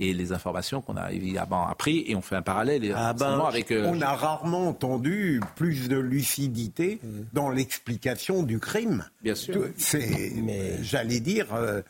[0.00, 3.70] et les informations qu'on a évidemment appris et on fait un parallèle Ah ben, avec.
[3.70, 7.00] euh, on a rarement entendu plus de lucidité
[7.34, 9.04] dans l'explication du crime.
[9.22, 9.66] Bien sûr.
[9.76, 10.32] C'est,
[10.96, 11.82] j'allais dire, euh,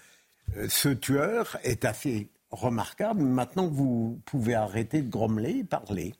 [0.56, 3.22] euh, ce tueur est assez remarquable.
[3.22, 6.14] Maintenant, vous pouvez arrêter de grommeler et parler.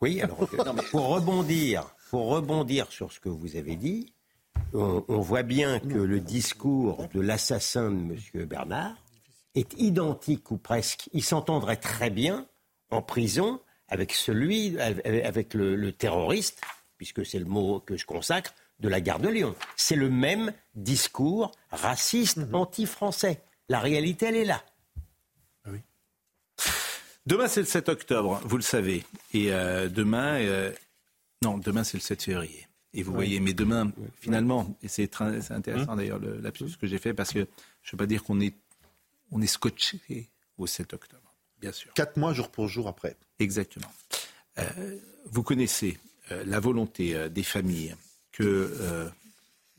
[0.00, 4.12] Oui, alors, non, mais pour rebondir, pour rebondir sur ce que vous avez dit,
[4.72, 8.46] on, on voit bien que le discours de l'assassin de M.
[8.46, 8.96] Bernard
[9.54, 11.08] est identique ou presque.
[11.12, 12.46] Il s'entendrait très bien
[12.90, 16.60] en prison avec celui, avec le, le terroriste,
[16.96, 19.54] puisque c'est le mot que je consacre, de la gare de Lyon.
[19.76, 23.40] C'est le même discours raciste, anti-français.
[23.68, 24.62] La réalité, elle est là.
[27.26, 29.02] Demain, c'est le 7 octobre, vous le savez.
[29.32, 30.70] Et euh, demain, euh,
[31.42, 32.66] non, demain, c'est le 7 février.
[32.92, 37.14] Et vous voyez, mais demain, finalement, et c'est intéressant d'ailleurs le lapsus que j'ai fait,
[37.14, 37.40] parce que
[37.82, 38.54] je ne veux pas dire qu'on est,
[39.32, 41.92] on est scotché au 7 octobre, bien sûr.
[41.94, 43.16] Quatre mois, jour pour jour après.
[43.40, 43.90] Exactement.
[44.58, 45.98] Euh, vous connaissez
[46.30, 47.96] euh, la volonté euh, des familles
[48.34, 48.42] que
[48.80, 49.08] euh,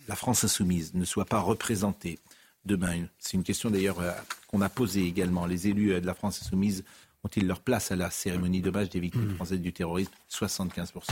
[0.07, 2.19] la France insoumise ne soit pas représentée
[2.63, 3.05] demain.
[3.19, 4.11] C'est une question d'ailleurs euh,
[4.47, 5.45] qu'on a posée également.
[5.45, 6.83] Les élus euh, de la France insoumise
[7.23, 10.11] ont-ils leur place à la cérémonie d'hommage des victimes françaises du terrorisme?
[10.31, 11.03] 75%.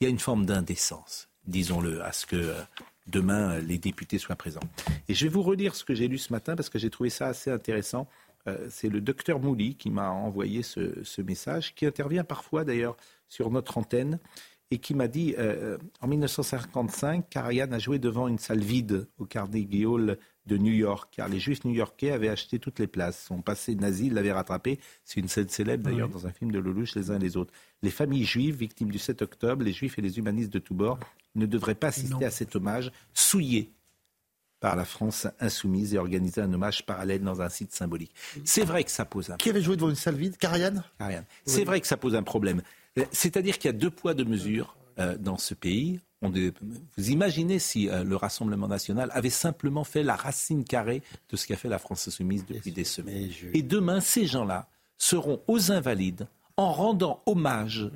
[0.00, 2.54] Il y a une forme d'indécence, disons-le, à ce que
[3.06, 4.60] demain les députés soient présents.
[5.08, 7.08] Et je vais vous relire ce que j'ai lu ce matin parce que j'ai trouvé
[7.08, 8.06] ça assez intéressant.
[8.68, 13.50] C'est le docteur Mouli qui m'a envoyé ce, ce message, qui intervient parfois d'ailleurs sur
[13.50, 14.18] notre antenne
[14.70, 19.24] et qui m'a dit euh, en 1955, Karajan a joué devant une salle vide au
[19.24, 23.24] Carnegie Hall de New York, car les juifs new-yorkais avaient acheté toutes les places.
[23.26, 24.78] Son passé nazi l'avait rattrapé.
[25.04, 27.52] C'est une scène célèbre d'ailleurs dans un film de Lelouch, les uns et les autres.
[27.82, 30.98] Les familles juives, victimes du 7 octobre, les juifs et les humanistes de tous bords,
[31.34, 33.72] ne devraient pas assister à cet hommage souillé
[34.60, 38.14] par la France insoumise et organiser un hommage parallèle dans un site symbolique.
[38.44, 40.36] C'est vrai que ça pose un Qui avait joué devant une salle vide?
[40.38, 41.26] Karian Ariane.
[41.44, 42.62] C'est vrai que ça pose un problème.
[42.98, 46.00] Euh, C'est-à-dire qu'il y a deux poids, deux mesures euh, dans ce pays.
[46.22, 51.36] On vous imaginez si euh, le Rassemblement national avait simplement fait la racine carrée de
[51.36, 53.30] ce qu'a fait la France insoumise depuis des semaines.
[53.52, 57.90] Et demain, ces gens-là seront aux Invalides en rendant hommage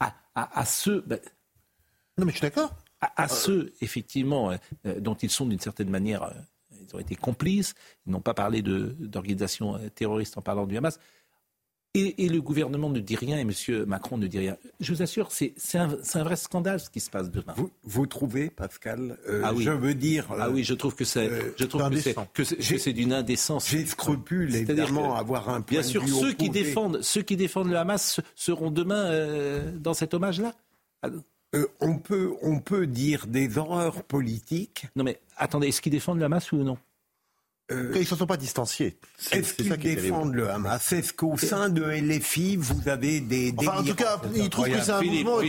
[0.00, 1.02] à, à- à ceux.
[1.06, 1.20] ben,
[2.16, 2.74] non, mais je suis d'accord.
[3.02, 4.50] À, à ceux, effectivement,
[4.86, 6.32] euh, dont ils sont d'une certaine manière.
[6.72, 7.74] ils ont été complices.
[8.06, 10.98] Ils n'ont pas parlé d'organisation terroriste en parlant du Hamas.
[11.94, 13.50] Et, et le gouvernement ne dit rien et M.
[13.84, 14.56] Macron ne dit rien.
[14.78, 15.88] Je vous assure, c'est un,
[16.22, 17.52] vrai scandale ce qui se passe demain.
[17.56, 19.64] Vous, vous trouvez, Pascal euh, Ah oui.
[19.64, 20.28] Je veux dire.
[20.38, 21.82] Ah oui, je trouve que c'est, je trouve
[22.32, 23.68] que c'est, d'une indécence.
[23.68, 27.22] J'ai scrupule, évidemment, à avoir un point Bien de sûr, vue ceux qui défendent, ceux
[27.22, 30.54] qui défendent le Hamas se- seront demain euh, dans cet hommage-là.
[31.56, 34.86] Euh, on, peut, on peut dire des horreurs politiques.
[34.94, 36.78] Non mais attendez, est-ce qu'ils défendent le Hamas ou non?
[37.70, 38.96] Euh, Ils ne se sont pas distanciés.
[39.18, 43.20] C'est- Est-ce c'est ça qu'ils défendent le Hamas Est-ce qu'au sein de LFI, vous avez
[43.20, 43.52] des...
[43.56, 45.40] Enfin, en tout cas, ils trouvent que c'est un Philippe, mouvement.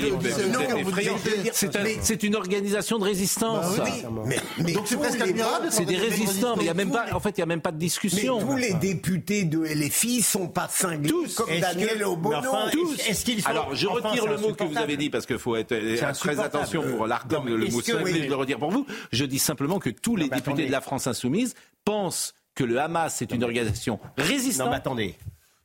[1.54, 3.78] C'est un- c'est une organisation de résistance.
[3.78, 6.70] Bah oui, mais- mais Donc c'est tous presque admirable, C'est des résistants, mais il y
[6.70, 8.40] a même pas, en fait, il y a même pas de Mais discussion.
[8.40, 12.42] tous les députés de LFI sont pas cinglés comme Est-ce Daniel Obono.
[12.72, 12.98] Tous.
[13.08, 15.40] Est-ce qu'ils sont- Alors, je retire c'est le mot que vous avez dit parce qu'il
[15.40, 18.72] faut être euh, C'est très attention pour l'ARCOM, le mot cinglé, je le retire pour
[18.72, 18.86] vous.
[19.12, 23.22] Je dis simplement que tous les députés de la France insoumise pensent que le Hamas
[23.22, 24.65] est une organisation résistante.
[24.67, 25.15] Non, mais attendez.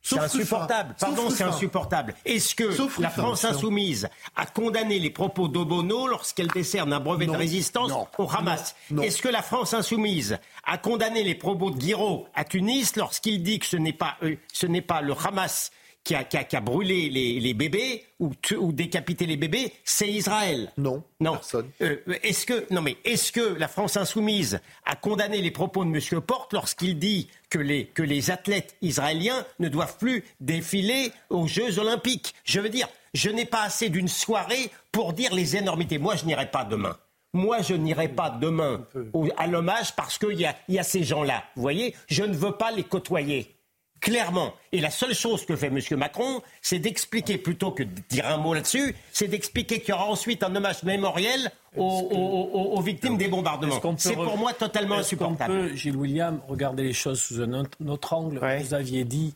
[0.01, 0.95] C'est insupportable.
[0.97, 2.15] Pardon, c'est insupportable.
[2.23, 7.25] Est-ce que Sauf la France insoumise a condamné les propos d'Obono lorsqu'elle décerne un brevet
[7.25, 7.33] Non.
[7.33, 8.07] de résistance Non.
[8.17, 8.73] au Hamas?
[9.03, 13.59] Est-ce que la France insoumise a condamné les propos de Guiraud à Tunis lorsqu'il dit
[13.59, 15.71] que ce n'est pas, euh, ce n'est pas le Hamas
[16.07, 19.35] qui a, qui a- qui a brûlé les, les bébés ou, tu- ou décapité les
[19.37, 20.71] bébés, c'est Israël.
[20.77, 21.03] Non.
[21.19, 21.33] Non.
[21.81, 25.89] Euh, est-ce que non mais est-ce que la France insoumise a condamné les propos de
[25.89, 26.21] M.
[26.21, 31.77] Porte lorsqu'il dit que les que les athlètes israéliens ne doivent plus défiler aux Jeux
[31.79, 32.33] Olympiques?
[32.45, 35.97] Je veux dire, je n'ai pas assez d'une soirée pour dire les énormités.
[35.97, 36.95] Moi, je n'irai pas demain.
[37.33, 40.83] Moi, je n'irai pas demain au- à l'hommage parce qu'il y a, il y a
[40.83, 41.43] ces gens-là.
[41.55, 43.53] Vous voyez, je ne veux pas les côtoyer.
[43.99, 44.53] Clairement.
[44.71, 45.79] Et la seule chose que fait M.
[45.97, 50.05] Macron, c'est d'expliquer, plutôt que de dire un mot là-dessus, c'est d'expliquer qu'il y aura
[50.05, 53.79] ensuite un hommage mémoriel aux, aux- aux- aux victimes des bombardements.
[53.97, 55.69] C'est pour re- moi totalement Est-ce qu'on insupportable.
[55.69, 59.33] peut, Gilles William, regarder les choses sous un autre- angle Vous aviez dit,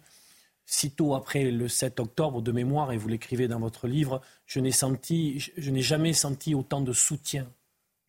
[0.65, 4.71] sitôt après le 7 octobre, de mémoire, et vous l'écrivez dans votre livre, je n'ai
[4.71, 7.47] senti, je, je n'ai jamais senti autant de soutien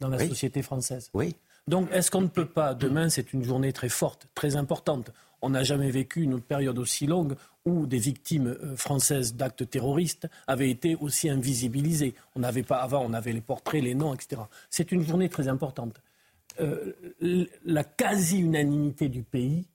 [0.01, 0.29] dans la Oui.
[0.29, 1.11] société française.
[1.15, 1.35] Oui.
[1.69, 5.11] Donc, est-ce qu'on ne peut pas, demain, c'est une journée très forte, très importante.
[5.43, 10.29] On n'a jamais vécu une période aussi longue où des victimes euh, françaises d'actes terroristes
[10.47, 12.15] avaient été aussi invisibilisées.
[12.35, 14.43] On n'avait pas avant, on avait les portraits, les noms, etc.
[14.71, 16.01] C'est une journée très importante.
[16.61, 16.93] Euh,
[17.65, 19.67] la quasi-unanimité du pays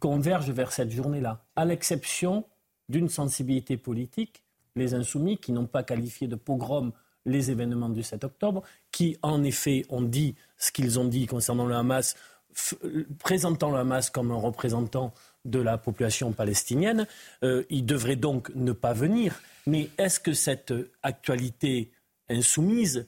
[0.00, 2.44] converge vers cette journée-là, à l'exception
[2.88, 4.42] d'une sensibilité politique,
[4.76, 6.92] les insoumis, qui n'ont pas qualifié de pogrom
[7.26, 11.66] les événements du 7 octobre, qui en effet ont dit ce qu'ils ont dit concernant
[11.66, 12.16] le Hamas,
[13.18, 15.12] présentant le Hamas comme un représentant
[15.44, 17.06] de la population palestinienne.
[17.42, 19.40] Euh, ils devraient donc ne pas venir.
[19.66, 21.90] Mais est-ce que cette actualité
[22.28, 23.06] insoumise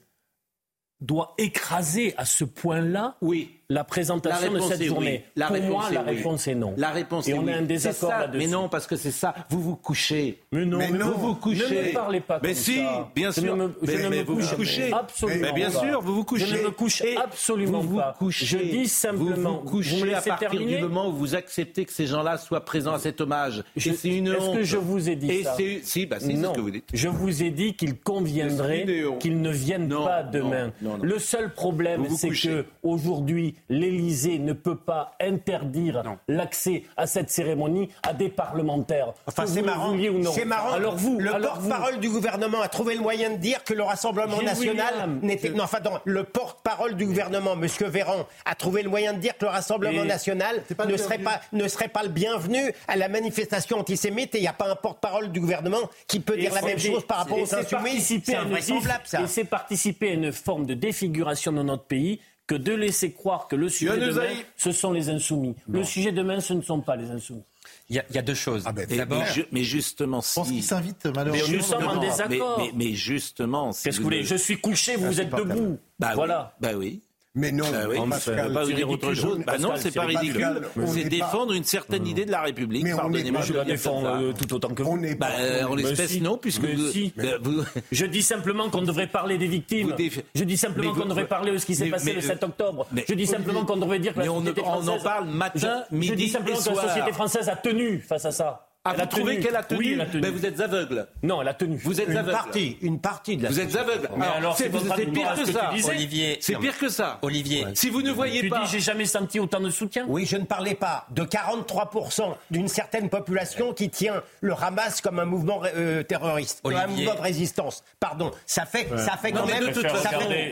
[1.00, 3.61] doit écraser à ce point-là oui.
[3.72, 5.30] La présentation La de cette journée oui.
[5.36, 6.16] La Pour réponse moi, est la oui.
[6.16, 6.74] réponse est non.
[6.76, 7.52] La réponse Et est on oui.
[7.52, 8.38] a un désaccord là-dessus.
[8.38, 9.34] Mais non, parce que c'est ça.
[9.50, 10.38] Vous vous couchez.
[10.52, 11.12] Mais non, mais vous non.
[11.16, 11.68] vous couchez.
[11.82, 13.10] Ne me parlez pas Mais comme si, ça.
[13.14, 13.56] bien Je sûr.
[13.56, 14.92] ne me- je mais ne mais me vous couche vous couchez.
[14.92, 15.80] absolument Mais bien pas.
[15.80, 16.46] sûr, vous vous couchez.
[16.46, 18.14] Je ne me couche Et absolument vous vous pas.
[18.18, 18.46] couchez.
[18.46, 21.34] Je dis simplement, Vous vous couchez vous me à partir terminer du moment où vous
[21.34, 23.62] acceptez que ces gens-là soient présents à cet hommage.
[23.76, 26.42] Je- c'est une Est-ce que je vous ai dit Et ça Si, bah, si, c'est
[26.42, 26.84] ce que vous dites.
[26.92, 28.86] Je vous ai dit qu'il conviendrait
[29.20, 30.72] qu'ils ne viennent pas demain.
[31.02, 37.06] Le seul problème, Vous vous c'est que aujourd'hui, l'Élysée ne peut pas interdire l'accès à
[37.06, 39.12] cette cérémonie à des parlementaires.
[39.26, 39.90] Enfin, Que c'est marrant.
[39.90, 40.32] vouliez ou non.
[40.32, 40.72] C'est marrant.
[40.72, 41.68] Alors vous, le alors vous.
[41.68, 45.20] porte-parole du gouvernement a trouvé le moyen de dire que le Rassemblement Gilles national William,
[45.22, 45.48] n'était.
[45.48, 49.18] je- Non, enfin, non, le porte-parole du gouvernement, Monsieur Véran, a trouvé le moyen de
[49.18, 52.72] dire que le Rassemblement Et- national pas ne serait pas, ne serait pas le bienvenu
[52.88, 56.36] à la manifestation antisémite et il n'y a pas un porte-parole du gouvernement qui peut
[56.36, 58.00] dire Et la même chose par rapport aux insoumis.
[58.00, 59.20] C'est invraisemblable, ça.
[59.22, 63.48] Et c'est participer à une forme de défiguration de notre pays que de laisser croire
[63.48, 64.26] que le sujet Yohann demain,
[64.56, 65.54] ce sont les insoumis.
[65.68, 67.42] Le sujet demain, ce ne sont pas les insoumis.
[67.88, 68.64] Il y, a- il y a deux choses.
[68.88, 70.30] Et- D'abord, mais, ju- mais justement, si.
[70.30, 71.56] Je pense qu'il s'invite Mais malheureusement.
[71.56, 72.58] nous sommes en désaccord.
[72.58, 73.72] Mais, mais, mais justement.
[73.72, 74.24] si Qu'est-ce que vous voulez?
[74.24, 75.78] Je suis couché, vous êtes debout.
[75.98, 76.54] Bah voilà.
[76.60, 77.00] Oui, bah oui.
[77.34, 79.38] Mais non, Bah oui, Pascal, pas dire autre chose.
[79.46, 80.60] Bah non, c'est pas ridicule.
[80.86, 82.84] C'est défendre une certaine idée de la République.
[82.84, 84.90] Mais on n'est Pardonnez-moi Je la défends euh, tout autant que vous.
[84.90, 85.40] On n'est Bah, pas.
[85.42, 86.20] euh, en l'espèce, si.
[86.20, 87.12] non, puisque vous, si.
[87.18, 89.92] euh, vous- Je dis simplement qu'on devrait parler des victimes.
[89.96, 92.42] Déf- Je dis simplement qu'on devrait parler de ce qui s'est passé mais- le 7
[92.44, 92.86] octobre.
[92.92, 95.02] mais- je dis simplement qu'on devrait dire que la société on en française...
[95.02, 96.88] parle matin, midi je dis simplement que la soir.
[96.88, 98.68] société française a tenu face à ça.
[98.84, 99.44] Ah, Elle vous a trouvez tenu.
[99.46, 100.22] qu'elle a tenu Oui, elle a tenu.
[100.22, 101.06] Mais vous êtes aveugle.
[101.22, 101.76] Non, elle a tenu.
[101.84, 102.36] Vous êtes Une aveugle.
[102.36, 104.08] partie, une partie de la Vous êtes aveugle.
[104.16, 105.70] Mais alors, c'est pire que que ça.
[105.88, 107.18] Olivier, C'est pire que ça.
[107.22, 108.64] Olivier, Si vous ne voyez Tu pas.
[108.64, 112.66] dis, j'ai jamais senti autant de soutien Oui, je ne parlais pas de 43% d'une
[112.66, 117.04] certaine population qui tient le Hamas comme un mouvement euh, terroriste, comme un Olivier.
[117.04, 117.84] mouvement de résistance.
[118.00, 119.60] Pardon, ça fait, ça fait Non, quand même.
[119.60, 119.82] de toute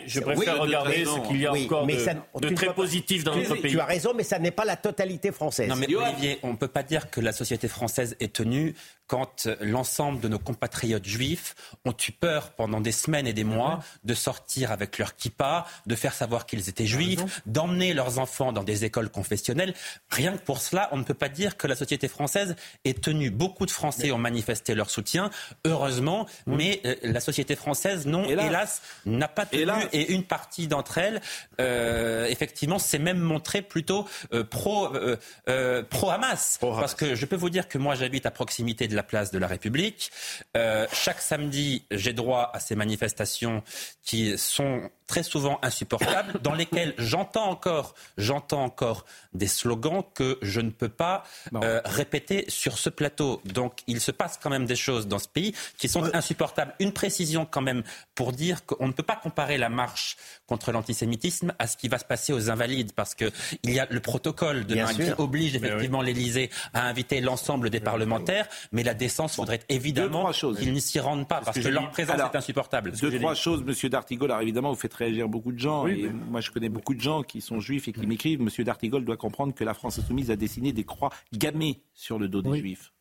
[0.07, 2.55] Je préfère regarder, Oui, ce qu'il y a Oui, encore mais de, ça- de tu
[2.55, 3.73] très positif dans notre pays.
[3.73, 5.69] Tu as raison, mais ça n'est pas la totalité française.
[5.69, 8.75] Non mais Olivier, on ne peut pas dire que la société française est tenue
[9.11, 13.81] quand l'ensemble de nos compatriotes juifs ont eu peur pendant des semaines et des mois
[14.05, 18.63] de sortir avec leur kippa, de faire savoir qu'ils étaient juifs, d'emmener leurs enfants dans
[18.63, 19.75] des écoles confessionnelles.
[20.11, 23.31] Rien que pour cela, on ne peut pas dire que la société française est tenue.
[23.31, 25.31] Beaucoup de Français ont manifesté leur soutien,
[25.67, 28.47] heureusement, mais euh, la société française, non, Hélas.
[28.47, 29.73] hélas, n'a pas tenu.
[29.93, 31.21] Et une partie d'entre elles,
[31.61, 35.17] euh, effectivement, s'est même montrée plutôt euh, pro, euh,
[35.49, 36.59] euh, pro-Hamas.
[36.61, 39.39] Parce que je peux vous dire que moi, j'habite à proximité de la place de
[39.39, 40.11] la République.
[40.57, 43.63] Euh, chaque samedi, j'ai droit à ces manifestations
[44.03, 50.61] qui sont très souvent insupportables, dans lesquelles j'entends encore, j'entends encore des slogans que je
[50.61, 53.41] ne peux pas euh, répéter sur ce plateau.
[53.45, 56.75] Donc, il se passe quand même des choses dans ce pays qui sont insupportables.
[56.79, 57.83] Une précision quand même
[58.15, 61.99] pour dire qu'on ne peut pas comparer la marche contre l'antisémitisme à ce qui va
[61.99, 63.33] se passer aux Invalides, parce que
[63.65, 68.47] il y a le protocole demain qui oblige effectivement l'Élysée à inviter l'ensemble des parlementaires,
[68.71, 72.15] mais la décence faudrait évidemment qu'ils n'y s'y rendent pas, parce que que, leur présence
[72.15, 72.93] Alors, est insupportable.
[72.93, 74.31] Deux, trois choses, Monsieur D'Artigol.
[74.31, 75.87] Alors évidemment, vous faites réagir beaucoup de gens.
[75.87, 78.41] et moi, je connais beaucoup de gens qui sont juifs et qui m'écrivent.
[78.41, 82.29] Monsieur D'Artigol doit comprendre que la France insoumise a dessiné des croix gammées sur le
[82.29, 82.93] dos des juifs.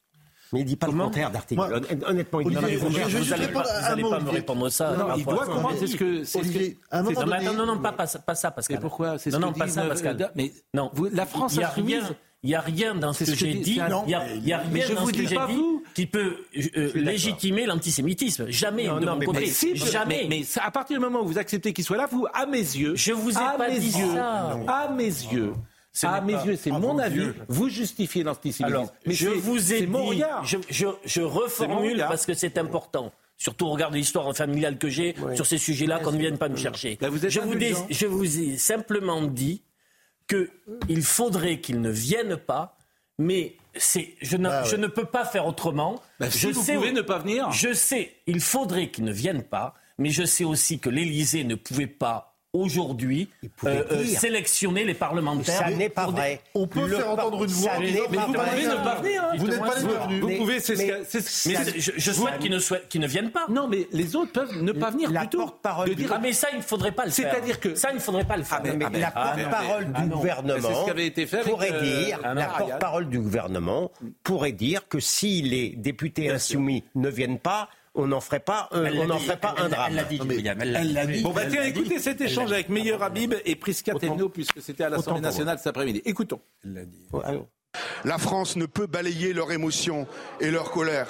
[0.51, 1.79] Mais il dit pas le contraire d'Artigol.
[2.07, 3.09] Honnêtement, il dit Olivier, pas le contraire.
[3.09, 4.97] je- Vous n'allez pas, à vous pas me répondre ça.
[4.97, 5.75] Non, par il doit comprendre.
[5.79, 6.57] C'est ce que- c'est ce que-
[7.03, 8.77] Non, mais non, non, pas, pas, ça- pas ça, Pascal.
[8.77, 10.31] Et pourquoi Non, non, pas ça, Pascal.
[10.35, 12.15] mais non, vous- la France insoumise- rien.
[12.41, 14.59] Il n'y a rien dans ce que que j'ai dit- il y a, y a
[14.59, 15.83] rien je dans vous ce que j'ai dit vous.
[15.93, 16.37] qui peut
[16.77, 18.49] euh, légitimer l'antisémitisme.
[18.49, 19.39] Jamais, Non, de non, mon mais- côté.
[19.41, 20.25] mais Si, Jamais.
[20.29, 22.57] Mais, mais à partir du moment où vous acceptez qu'il soit là, vous, à mes
[22.59, 24.57] yeux, Je vous ai à pas mes dit yeux, ça.
[24.69, 25.51] à mes yeux,
[25.91, 27.17] Ce à mes yeux, c'est mon avis.
[27.17, 27.35] yeux.
[27.49, 28.89] Vous justifiez l'antisémitisme.
[29.05, 30.45] Mais je vous ai mon dit, regard.
[30.45, 33.11] je, je, je mon reformule parce que c'est important.
[33.37, 36.47] Surtout au regard de l'histoire familiale que j'ai sur ces sujets-là, qu'on ne vienne pas
[36.49, 36.97] me chercher.
[37.01, 37.53] Là, vous êtes je, vous
[37.89, 39.61] je vous ai simplement dit
[40.29, 42.77] qu'il faudrait qu'ils ne viennent pas,
[43.17, 44.69] mais c'est, je, ne, Bah ouais.
[44.69, 46.01] je ne peux pas faire autrement.
[46.19, 47.51] Bah, si je vous pouvez ne pas venir.
[47.51, 51.55] Je sais, il faudrait qu'ils ne viennent pas, mais je sais aussi que l'Élysée ne
[51.55, 53.29] pouvait pas aujourd'hui
[53.65, 55.59] euh, euh, sélectionner les parlementaires.
[55.59, 56.41] Ça n'est pas vrai.
[56.55, 57.71] On peut Le faire entendre une voix.
[57.79, 59.23] Mais pas vous pouvez ne pas venir.
[59.23, 59.33] hein.
[59.37, 60.21] Vous n'êtes pas les bienvenus.
[60.21, 62.39] Vous Mais- pouvez, c'est ce mais- que- c'est ce- Mais mais c'est- je, je souhaite
[62.39, 63.45] qu'ils ne, souhaitent- qu'ils ne viennent pas.
[63.49, 65.39] Non, mais les autres peuvent ne pas venir La plutôt.
[65.39, 67.31] porte-parole dire- Ah mais ça, il ne faudrait pas le faire.
[67.31, 68.59] C'est-à-dire que- ça, il ne faudrait pas le faire.
[68.59, 71.27] Ah, mais- Mais ah la ah, porte-parole ah, du gouvernement C'est ce qui avait été
[71.27, 73.91] fait avec, pourrait euh, dire, ah, la porte-parole du gouvernement
[74.23, 77.69] pourrait dire que si les députés insoumis ne viennent pas,
[77.99, 79.93] on n'en ferait pas, euh, on n'en ferait pas elle- un drame.
[80.09, 81.21] Elle l'a dit.
[81.21, 82.69] Bon, bah tiens, écoutez cet échange avec.
[82.69, 86.01] Meilleur Habib et Prisca Thévenot, puisque c'était à l'Assemblée nationale cet après-midi.
[86.05, 86.39] Écoutons.
[88.03, 90.07] La France ne peut balayer leur émotion
[90.39, 91.07] et leur colère.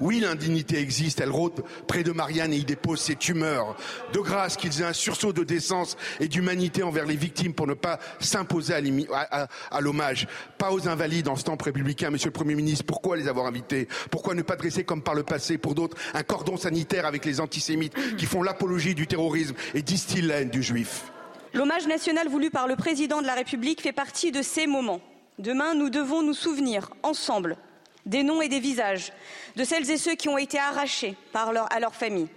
[0.00, 3.76] Oui, l'indignité existe, elle rôde près de Marianne et y dépose ses tumeurs.
[4.12, 7.74] De grâce qu'ils aient un sursaut de décence et d'humanité envers les victimes pour ne
[7.74, 10.26] pas s'imposer à, l'hommage.
[10.56, 12.84] Pas aux invalides en ce temps républicain, Monsieur le Premier ministre.
[12.86, 13.88] Pourquoi les avoir invités?
[14.10, 17.40] Pourquoi ne pas dresser comme par le passé pour d'autres un cordon sanitaire avec les
[17.40, 21.04] antisémites qui font l'apologie du terrorisme et distillent la haine du juif?
[21.52, 25.00] L'hommage national voulu par le président de la République fait partie de ces moments.
[25.38, 27.56] Demain, nous devons nous souvenir, ensemble,
[28.06, 29.12] des noms et des visages
[29.56, 32.28] de celles et ceux qui ont été arrachés à leur famille.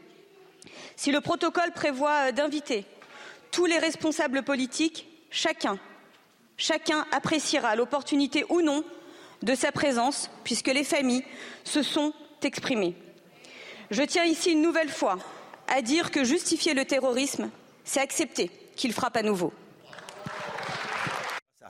[0.95, 2.85] Si le protocole prévoit euh, d'inviter
[3.51, 5.77] tous les responsables politiques, chacun,
[6.57, 8.83] chacun appréciera l'opportunité ou non
[9.41, 11.25] de sa présence, puisque les familles
[11.63, 12.95] se sont exprimées.
[13.91, 15.17] Je tiens ici une nouvelle fois
[15.67, 17.49] à dire que justifier le terrorisme,
[17.83, 19.53] c'est accepter qu'il frappe à nouveau.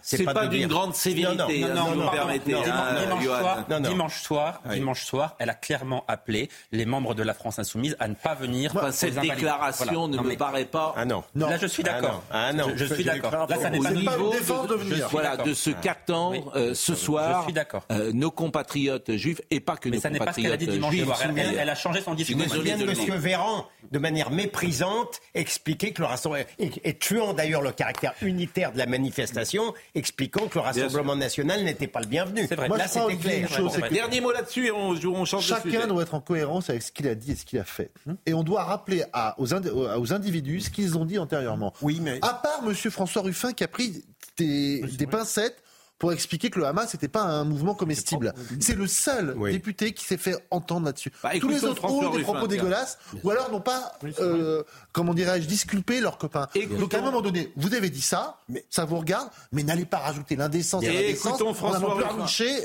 [0.03, 3.39] C'est pas, de d'une grande sévérité, Non, non, hein, non, non, hein, dimanche, Johan.
[3.39, 3.89] soir, Non, non.
[3.89, 4.75] dimanche soir, Oui.
[4.75, 8.35] dimanche soir, elle a clairement appelé les membres de la France insoumise à ne pas
[8.35, 8.75] venir.
[8.75, 10.07] Aux cette déclaration Voilà.
[10.09, 10.93] ne Non, me paraît pas.
[10.97, 11.23] Ah non.
[11.35, 11.49] Non.
[11.49, 12.15] Là, je suis Ah d'accord.
[12.15, 12.21] non.
[12.31, 12.67] Ah non.
[12.75, 13.47] Je, je suis d'accord.
[13.47, 15.07] Là, ça n'est pas pas de de, venir.
[15.09, 17.83] voilà, de ce qu'attendent euh, ce soir Je suis d'accord.
[17.91, 20.57] euh, nos compatriotes juifs et pas que Mais nos ça n'est pas ce qu'elle a
[20.57, 21.05] compatriotes dit dimanche juifs.
[21.05, 21.19] soir.
[21.57, 22.41] Elle, a changé son discours.
[22.41, 23.05] désolé Vient de de le M.
[23.05, 23.17] dire.
[23.17, 28.77] Véran, de manière méprisante, expliquer que le rassemblement, et tuant d'ailleurs le caractère unitaire de
[28.77, 32.45] la manifestation, expliquant que le Rassemblement national n'était pas le bienvenu.
[32.47, 32.67] C'est vrai.
[32.67, 33.49] Moi, Là, c'était clair.
[33.49, 35.71] chose, c'est que Dernier mot là-dessus et on, on change de sujet.
[35.77, 37.91] Chacun doit être en cohérence avec ce qu'il a dit et ce qu'il a fait.
[38.25, 41.73] Et on doit rappeler à- aux, indi- aux individus ce qu'ils ont dit antérieurement.
[41.81, 42.73] Oui, mais À part M.
[42.73, 44.03] François Ruffin qui a pris
[44.37, 45.57] des, des pincettes
[45.99, 48.33] pour expliquer que le Hamas n'était pas un mouvement comestible.
[48.59, 49.51] C'est le seul Oui.
[49.53, 51.11] député qui s'est fait entendre là-dessus.
[51.23, 55.47] Bah, Tous les autres ont des propos dégueulasses ou alors n'ont pas, euh, comment dirais-je,
[55.47, 56.47] disculpé leurs copains.
[56.55, 58.39] Écoutons- Donc à un moment donné, vous avez dit ça,
[58.69, 61.53] ça vous regarde, mais n'allez pas rajouter l'indécence et l'indécence en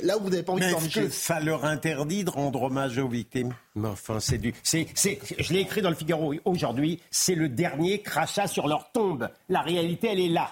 [0.03, 1.11] là où vous n'avez pas envie Mais de est-ce que pleurnicher.
[1.16, 3.55] ça leur interdit de rendre hommage aux victimes?
[3.76, 4.53] Mais enfin, c'est du.
[4.64, 8.91] c'est- c'est- je l'ai écrit dans le Figaro aujourd'hui, c'est le dernier crachat sur leur
[8.91, 9.29] tombe.
[9.49, 10.51] La réalité, elle est là.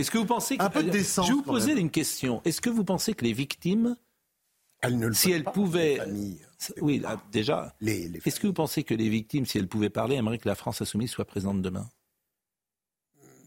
[0.00, 1.78] Est-ce que vous pensez que Un peu de décence, Je vous même.
[1.78, 2.40] une question.
[2.44, 3.96] Est-ce que vous pensez que les victimes,
[4.80, 6.46] Elles ne le si elles pas, pouvaient, les familles.
[6.80, 9.90] oui, là, déjà, Les- les est-ce que vous pensez que les victimes, si elles pouvaient
[9.90, 11.88] parler, aimeraient que la France insoumise soit présente demain?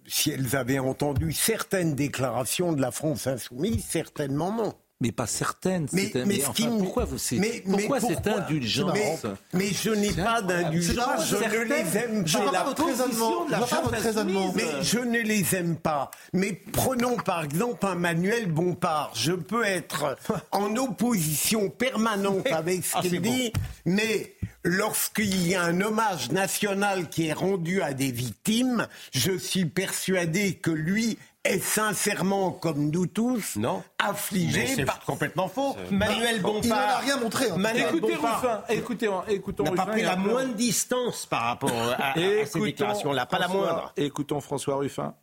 [0.06, 4.74] Si elles avaient entendu certaines déclarations de la France insoumise, certainement non.
[5.04, 5.88] Mais pas certaines.
[5.92, 8.94] Mais, c'est- mais mais ce enfin, qui me- pourquoi vous c'est- mais- pourquoi cette indulgence
[8.94, 9.18] mais,
[9.54, 12.64] mais je n'ai pas d'indulgence, je ne les aime pas.
[12.64, 13.46] votre raisonnement.
[13.92, 14.54] Raisonnement.
[14.56, 16.10] Mais je ne les aime pas.
[16.32, 19.12] Mais prenons par exemple un Manuel Bompard.
[19.14, 20.18] Je peux être
[20.52, 23.52] en opposition permanente avec ce Ah, qu'il dit,
[23.86, 24.34] mais
[24.64, 30.54] lorsqu'il y a un hommage national qui est rendu à des victimes, je suis persuadé
[30.56, 33.84] que lui est sincèrement, comme nous tous, Non.
[34.00, 35.00] affligé par...
[35.02, 35.76] complètement faux.
[35.92, 36.64] Manuel Bompard.
[36.64, 37.52] Il n'en a rien montré.
[37.52, 37.58] en.
[37.58, 41.94] Manuel Écoutez Bompard Ruffin, écoutez, écoutons n'a pas pris la moindre distance par rapport à,
[41.96, 43.92] à- à ces déclarations-là, pas la moindre.
[43.98, 45.16] Écoutons François Ruffin.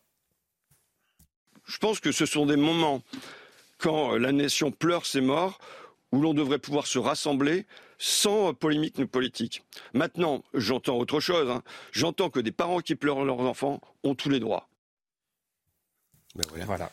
[1.64, 3.00] Je pense que ce sont des moments
[3.78, 5.58] quand la nation pleure ses morts
[6.12, 7.64] où l'on devrait pouvoir se rassembler
[7.96, 9.62] sans polémique ni politique.
[9.94, 11.48] Maintenant, j'entends autre chose.
[11.48, 11.62] hein.
[11.92, 14.66] J'entends que des parents qui pleurent leurs enfants ont tous les droits.
[16.34, 16.64] Ben voilà.
[16.66, 16.90] Voilà.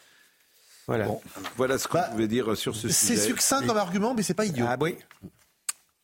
[0.87, 1.05] Voilà.
[1.07, 1.21] Bon,
[1.57, 2.93] voilà ce qu'on pouvait dire sur ce sujet.
[2.93, 4.65] C'est succinct comme argument, mais c'est pas idiot.
[4.67, 4.95] Ah oui.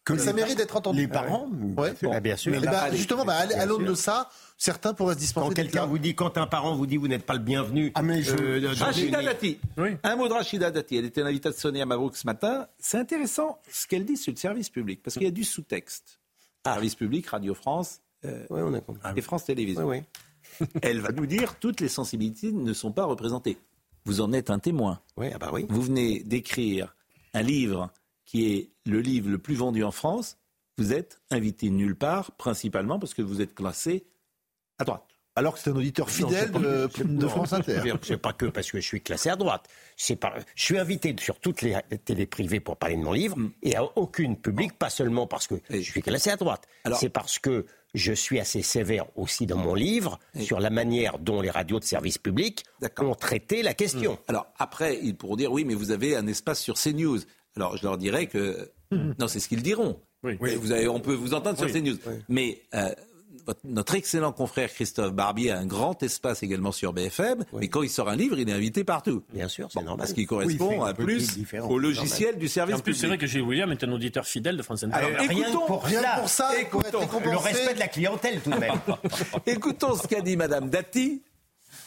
[0.09, 0.99] Mais ça mérite d'être entendu.
[0.99, 1.93] Les parents, Ouais.
[2.11, 2.51] Ah, bien sûr.
[2.51, 5.47] Mais bah, justement, bah, à Bien l'aune de ça, certains pourraient se dispenser.
[5.47, 8.01] Quand quelqu'un vous dit, quand un parent vous dit vous n'êtes pas le bienvenu, Ah,
[8.01, 9.59] mais je- euh, Rachida une- Dati.
[10.03, 10.97] Un mot de Rachida Dati.
[10.97, 12.67] Elle était l'invitée de Sonia Mabrouk ce matin.
[12.77, 16.19] C'est intéressant ce qu'elle dit sur le service public, parce qu'il y a du sous-texte.
[16.65, 19.01] Service public, Radio France euh, Ouais, on a compris.
[19.15, 19.85] et France Télévisions.
[19.85, 20.03] Ouais,
[20.81, 23.57] Elle va nous dire toutes les sensibilités ne sont pas représentées.
[24.05, 24.99] Vous en êtes un témoin.
[25.17, 25.65] Ouais, ah bah oui.
[25.69, 26.95] Vous venez d'écrire
[27.33, 27.91] un livre
[28.25, 30.37] qui est le livre le plus vendu en France.
[30.77, 34.05] Vous êtes invité nulle part, principalement parce que vous êtes classé
[34.79, 35.03] à droite.
[35.35, 37.81] Alors que c'est un auditeur fidèle Non, de, France Inter.
[38.03, 39.67] C'est pas que parce que je suis classé à droite.
[39.97, 41.75] C'est pas, je suis invité sur toutes les
[42.05, 43.51] télés privées pour parler de mon livre Mm.
[43.63, 46.67] et à aucune public, pas seulement parce que je suis classé à droite.
[46.83, 51.19] Alors- C'est parce que je suis assez sévère aussi dans mon livre sur la manière
[51.19, 52.63] dont les radios de service public
[52.99, 54.17] ont traité la question.
[54.27, 57.19] Alors après, ils pourront dire oui, mais vous avez un espace sur CNews.
[57.55, 59.99] Alors je leur dirais que non, c'est ce qu'ils diront.
[60.23, 61.73] Mais Vous avez, on peut vous entendre sur Oui.
[61.73, 61.97] CNews.
[62.29, 62.93] Mais euh,
[63.45, 67.43] votre- notre excellent confrère Christophe Barbier a un grand espace également sur BFM.
[67.53, 69.23] Mais quand il sort un livre, il est invité partout.
[69.33, 69.97] Bien sûr, c'est normal.
[69.97, 71.27] Parce qu'il Oui, correspond une à plus
[71.67, 73.21] au logiciel du service En plus, c'est vrai public.
[73.21, 74.95] que Gilles William est un auditeur fidèle de France Inter.
[74.95, 78.57] Alors, écoutons, que pour rien pour ça, écoutons, le respect de la clientèle tout de
[78.57, 78.73] même.
[79.45, 81.21] Écoutons ce qu'a dit Madame Dati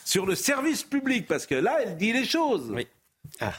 [0.04, 2.72] sur le service public, parce que là, elle dit les choses.
[3.40, 3.52] Ah.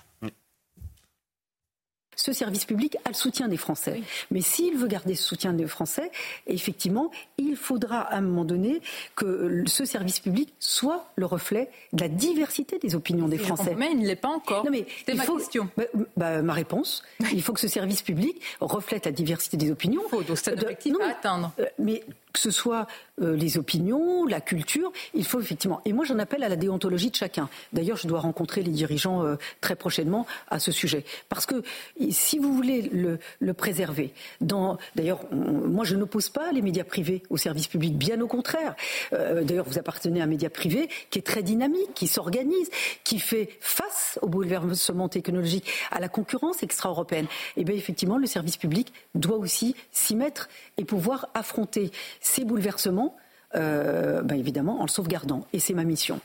[2.20, 4.02] Ce service public a le soutien des Français.
[4.32, 6.12] Mais s'il veut garder ce soutien des Français,
[6.48, 8.82] effectivement, il faudra à un moment donné
[9.16, 13.76] que ce service public soit le reflet de la diversité des opinions des Français.
[13.78, 14.66] mais il ne l'est pas encore.
[14.66, 15.70] Non, mais C'était il ma faut- question.
[15.78, 15.84] Bah,
[16.18, 20.02] bah, ma réponse, il faut que ce service public reflète la diversité des opinions.
[20.12, 21.52] donc c'est un De- objectif non, à mais- atteindre.
[21.60, 22.04] euh, mais
[22.38, 22.88] que ce soit
[23.22, 25.82] euh, les opinions, la culture, il faut effectivement.
[25.86, 27.50] Et moi, j'en appelle à la déontologie de chacun.
[27.74, 31.04] D'ailleurs, je dois rencontrer les dirigeants euh, très prochainement à ce sujet.
[31.28, 31.64] Parce que
[32.12, 37.68] si vous voulez le, préserver, d'ailleurs, moi, je n'oppose pas les médias privés au service
[37.68, 38.76] public, bien au contraire.
[39.14, 42.70] Euh, d'ailleurs, vous appartenez à un média privé qui est très dynamique, qui s'organise,
[43.04, 47.26] qui fait face au bouleversement technologique, à la concurrence extra-européenne.
[47.56, 51.92] Et bien, effectivement, le service public doit aussi s'y mettre et pouvoir affronter
[52.28, 53.16] ces bouleversements,
[53.56, 55.48] euh, ben, évidemment, en le sauvegardant.
[55.54, 56.20] Et c'est ma mission.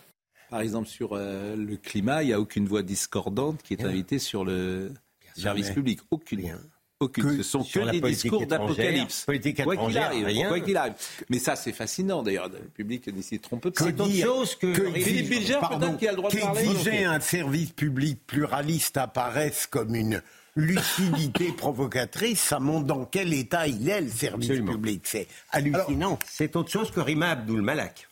[0.50, 4.18] Par exemple, sur euh, le climat, il n'y a aucune voix discordante qui est invitée
[4.18, 4.92] sur le
[5.34, 5.74] service Jamais.
[5.74, 6.00] public.
[6.10, 6.58] Aucune.
[7.00, 7.36] Aucune.
[7.38, 9.24] Ce sont que des discours d'apocalypse.
[9.24, 10.48] politique Quoi qu'il arrive, rien.
[10.48, 10.94] quoi qu'il arrive.
[11.30, 12.48] Mais ça, c'est fascinant d'ailleurs.
[12.48, 13.70] Le public ne s'y trompe pas.
[13.70, 14.28] Que dire
[14.60, 16.62] que Philippe Bilger, pardon, peut-être, qui a le droit de parler.
[16.62, 20.22] qu'exiger un service public pluraliste apparaisse comme une
[20.54, 24.72] lucidité provocatrice, ça montre dans quel état il est le service Absolument.
[24.72, 25.02] public.
[25.06, 26.18] C'est hallucinant.
[26.26, 28.08] C'est autre chose que Rima Abdul Malak.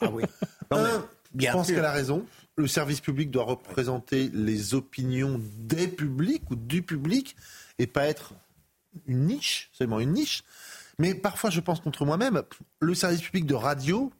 [0.00, 0.24] Ah oui.
[0.70, 2.26] Un, Bien je pense qu'elle a raison.
[2.56, 7.34] Le service public doit représenter les opinions des publics ou du public
[7.78, 8.34] et pas être
[9.06, 10.44] une niche, seulement une niche.
[10.98, 12.42] Mais parfois, je pense contre moi-même,
[12.80, 14.12] le service public de radio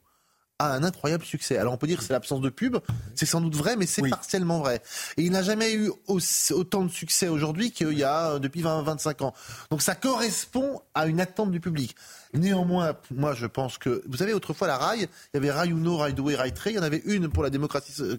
[0.63, 1.57] a un incroyable succès.
[1.57, 2.77] Alors on peut dire que c'est l'absence de pub,
[3.15, 4.81] c'est sans doute vrai, mais c'est partiellement vrai.
[5.17, 8.61] Et il n'a jamais eu aussi- autant de succès aujourd'hui qu'il y a euh, depuis
[8.61, 9.33] 20-25 ans.
[9.69, 11.95] Donc ça correspond à une attente du public.
[12.33, 15.97] Néanmoins, moi je pense que, vous savez, autrefois la RAI, il y avait RAI Uno,
[15.97, 18.17] RAI Doué, RAI Tré, il y en avait une pour la démocratie euh,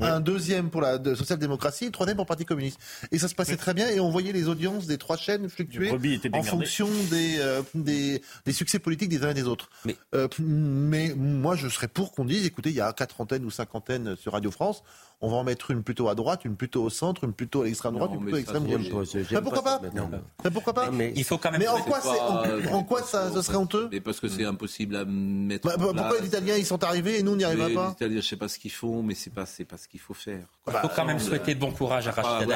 [0.00, 2.80] un deuxième pour la de- social-démocratie, troisième pour le Parti communiste.
[3.12, 5.90] Et ça se passait très bien et on voyait les audiences des trois chaînes fluctuer
[6.32, 9.70] en fonction des, euh, des, des succès politiques des uns et des autres.
[9.84, 9.96] Mais,
[10.40, 13.74] mais moi, je serais pour qu'on dise, écoutez, il y a quatre antennes ou cinq
[13.74, 14.82] antennes sur Radio France,
[15.24, 17.64] on va en mettre une plutôt à droite, une plutôt au centre, une plutôt à
[17.64, 19.08] l'extrême droite, Non, une plutôt à l'extrême gauche.
[19.30, 20.10] Mais pourquoi pas pas non.
[20.52, 22.84] Pourquoi pas Mais il faut quand même Mais en C'est quoi, c'est, pas- en, en
[22.84, 25.66] quoi ça, serait honteux Mais parce que c'est impossible à mettre.
[25.66, 26.20] Bah, en bah, Pourquoi place.
[26.22, 28.36] les Italiens, ils sont arrivés et nous, on n'y arrivera pas Les Italiens, je sais
[28.36, 30.44] pas ce qu'ils font, mais c'est pas, c'est pas ce qu'il faut faire.
[30.66, 32.46] Il faut quand même souhaiter bon courage à Ah, Rachida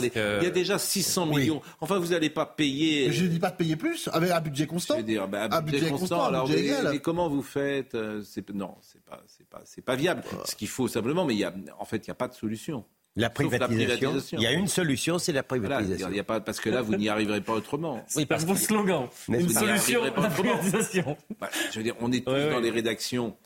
[0.00, 0.10] Dati.
[0.14, 1.62] Il y a déjà 600 millions.
[1.80, 3.12] Enfin, vous n'allez pas payer.
[3.12, 4.94] Je ne dis pas de payer plus, avec un budget constant.
[4.94, 6.24] Je veux dire, bah, Un budget, constant.
[6.24, 10.22] alors, mais, comment vous faites euh, c'est, Non, c'est pas, c'est pas, c'est pas viable.
[10.44, 12.34] Ce qu'il faut simplement, mais il y a, en fait, il n'y a pas de
[12.34, 12.84] solution.
[13.18, 14.38] La privatisation.
[14.38, 16.08] Il y a une solution, c'est la Voilà, privatisation.
[16.10, 18.04] il y a pas, parce que là, vous n'y arriverez pas autrement.
[18.14, 19.08] Oui, parce que slogan.
[19.28, 21.16] Vous Une solution, pas la privatisation.
[21.40, 22.62] Bah, je veux dire, on est tous Ouais, dans ouais.
[22.62, 23.36] les rédactions.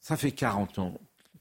[0.00, 0.94] Ça fait 40 ans.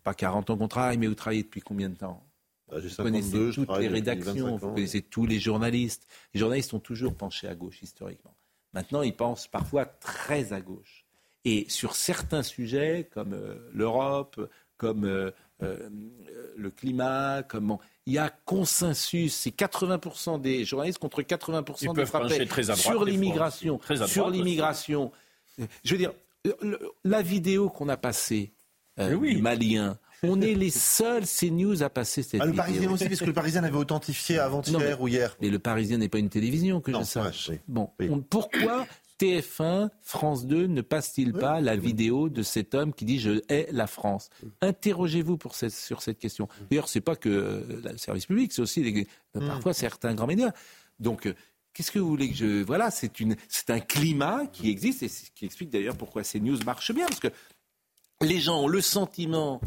[0.04, 2.24] Pas 40 ans qu'on travaille, mais vous travaillez depuis combien de temps
[2.70, 6.08] Bah, Vous connaissez 52, je toutes les rédactions, 25 vous connaissez tous les journalistes.
[6.34, 8.36] Les journalistes ont toujours penché à gauche historiquement.
[8.74, 11.06] Maintenant, ils pensent parfois très à gauche.
[11.43, 14.39] Et sur certains sujets, comme euh, l'Europe,
[14.78, 15.30] comme euh,
[15.64, 15.89] euh,
[16.58, 19.34] le climat, comme il y a consensus.
[19.34, 23.06] C'est 80% des journalistes contre 80% Ils des peuvent frappés pencher très à droite, sur
[23.06, 23.80] l'immigration.
[24.08, 25.12] Sur l'immigration.
[25.84, 26.12] Je veux dire,
[26.62, 28.53] le- la vidéo qu'on a passée
[28.99, 29.36] euh, oui.
[29.36, 32.64] du Malien On est les seuls CNews à passer cette Ah, le vidéo.
[32.64, 35.36] Parisien aussi, parce que le Parisien avait authentifié avant-hier ou hier.
[35.41, 37.49] Mais le Parisien n'est pas une télévision, que Non, je sache.
[37.49, 37.62] ouais, oui.
[37.68, 38.86] Bon, on- pourquoi
[39.20, 43.68] TF1, France 2 ne passe-t-il pas la vidéo de cet homme qui dit je hais
[43.72, 44.30] la France
[44.61, 46.47] Interrogez-vous pour cette- sur cette question.
[46.70, 50.51] D'ailleurs, c'est pas que euh, le service public, c'est aussi les- parfois certains grands médias.
[50.99, 51.34] Donc, euh,
[51.74, 55.09] qu'est-ce que vous voulez que je voilà C'est une, c'est un climat qui existe et
[55.34, 57.30] qui explique d'ailleurs pourquoi ces news marchent bien, parce que
[58.22, 59.61] les gens ont le sentiment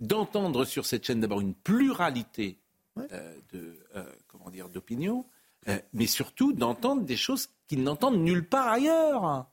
[0.00, 2.58] d'entendre sur cette chaîne d'abord une pluralité
[3.12, 3.78] euh, de
[4.28, 5.24] comment dire d'opinions,
[5.92, 9.46] mais surtout d'entendre des choses qu'ils n'entendent nulle part ailleurs.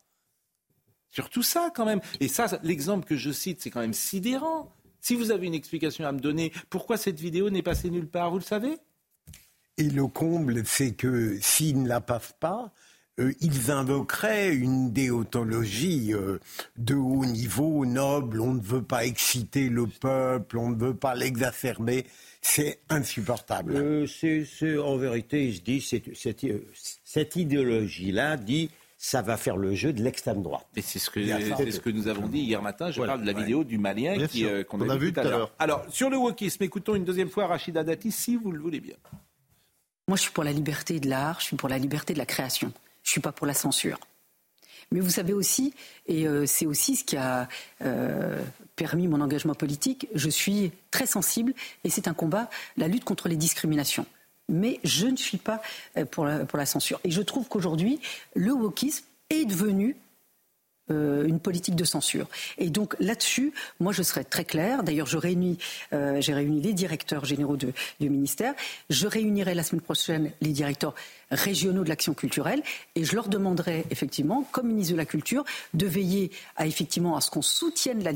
[1.10, 2.02] Surtout ça quand même.
[2.20, 4.72] Et ça, l'exemple que je cite, c'est quand même sidérant.
[5.02, 8.32] Si vous avez une explication à me donner, pourquoi cette vidéo n'est passée nulle part,
[8.32, 8.78] vous le savez?
[9.78, 12.74] Et le comble, c'est que s'ils ne la passent pas,
[13.20, 16.40] euh, ils invoqueraient une déontologie euh,
[16.78, 18.40] de haut niveau, noble.
[18.42, 22.06] On ne veut pas exciter le peuple, on ne veut pas l'exacerber.
[22.42, 23.76] C'est insupportable.
[23.76, 26.46] Euh, c'est- c'est- en vérité, il se dit, c'est- cette,
[27.04, 30.68] cette idéologie-là dit, ça va faire le jeu de l'extrême droite.
[30.76, 32.92] Et c'est ce que, c'est ce nous avons dit hier matin.
[32.92, 33.14] Je Voilà.
[33.14, 33.44] parle de la Ouais.
[33.44, 34.50] vidéo du Malien Bien qui, sûr.
[34.50, 35.40] euh, qu'on On a, a vu tout à tout à l'heure.
[35.40, 35.52] l'heure.
[35.60, 38.96] Alors, sur le wokisme, écoutons une deuxième fois Rachida Dati, si vous le voulez bien.
[40.08, 42.26] Moi, je suis pour la liberté de l'art, je suis pour la liberté de la
[42.26, 42.74] création.
[43.10, 43.98] Je suis pas pour la censure.
[44.92, 45.74] Mais vous savez aussi,
[46.06, 47.50] et euh, c'est aussi ce qui a
[47.82, 48.40] euh,
[48.76, 53.28] permis mon engagement politique, je suis très sensible, et c'est un combat, la lutte contre
[53.28, 54.06] les discriminations.
[54.48, 55.60] Mais je ne suis pas
[55.98, 57.00] euh, pour la, pour la censure.
[57.04, 58.00] Et je trouve qu'aujourd'hui,
[58.36, 59.96] le wokisme est devenu
[60.92, 62.28] euh, une politique de censure.
[62.58, 64.84] Et donc là-dessus, moi je serais très claire.
[64.84, 67.74] D'ailleurs, euh, j'ai réuni les directeurs généraux du
[68.10, 68.54] ministère.
[68.90, 70.96] Je réunirai la semaine prochaine les directeurs
[71.32, 72.64] régionaux de l'action culturelle
[72.96, 77.22] et je leur demanderai effectivement, comme ministre de la Culture, de veiller à effectivement à
[77.22, 78.12] ce qu'on soutienne la,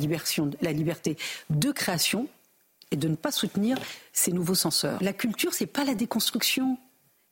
[0.61, 1.17] la liberté
[1.49, 2.27] de création
[2.91, 3.77] et de ne pas soutenir
[4.13, 4.99] ces nouveaux censeurs.
[5.01, 6.77] La culture, c'est pas la déconstruction.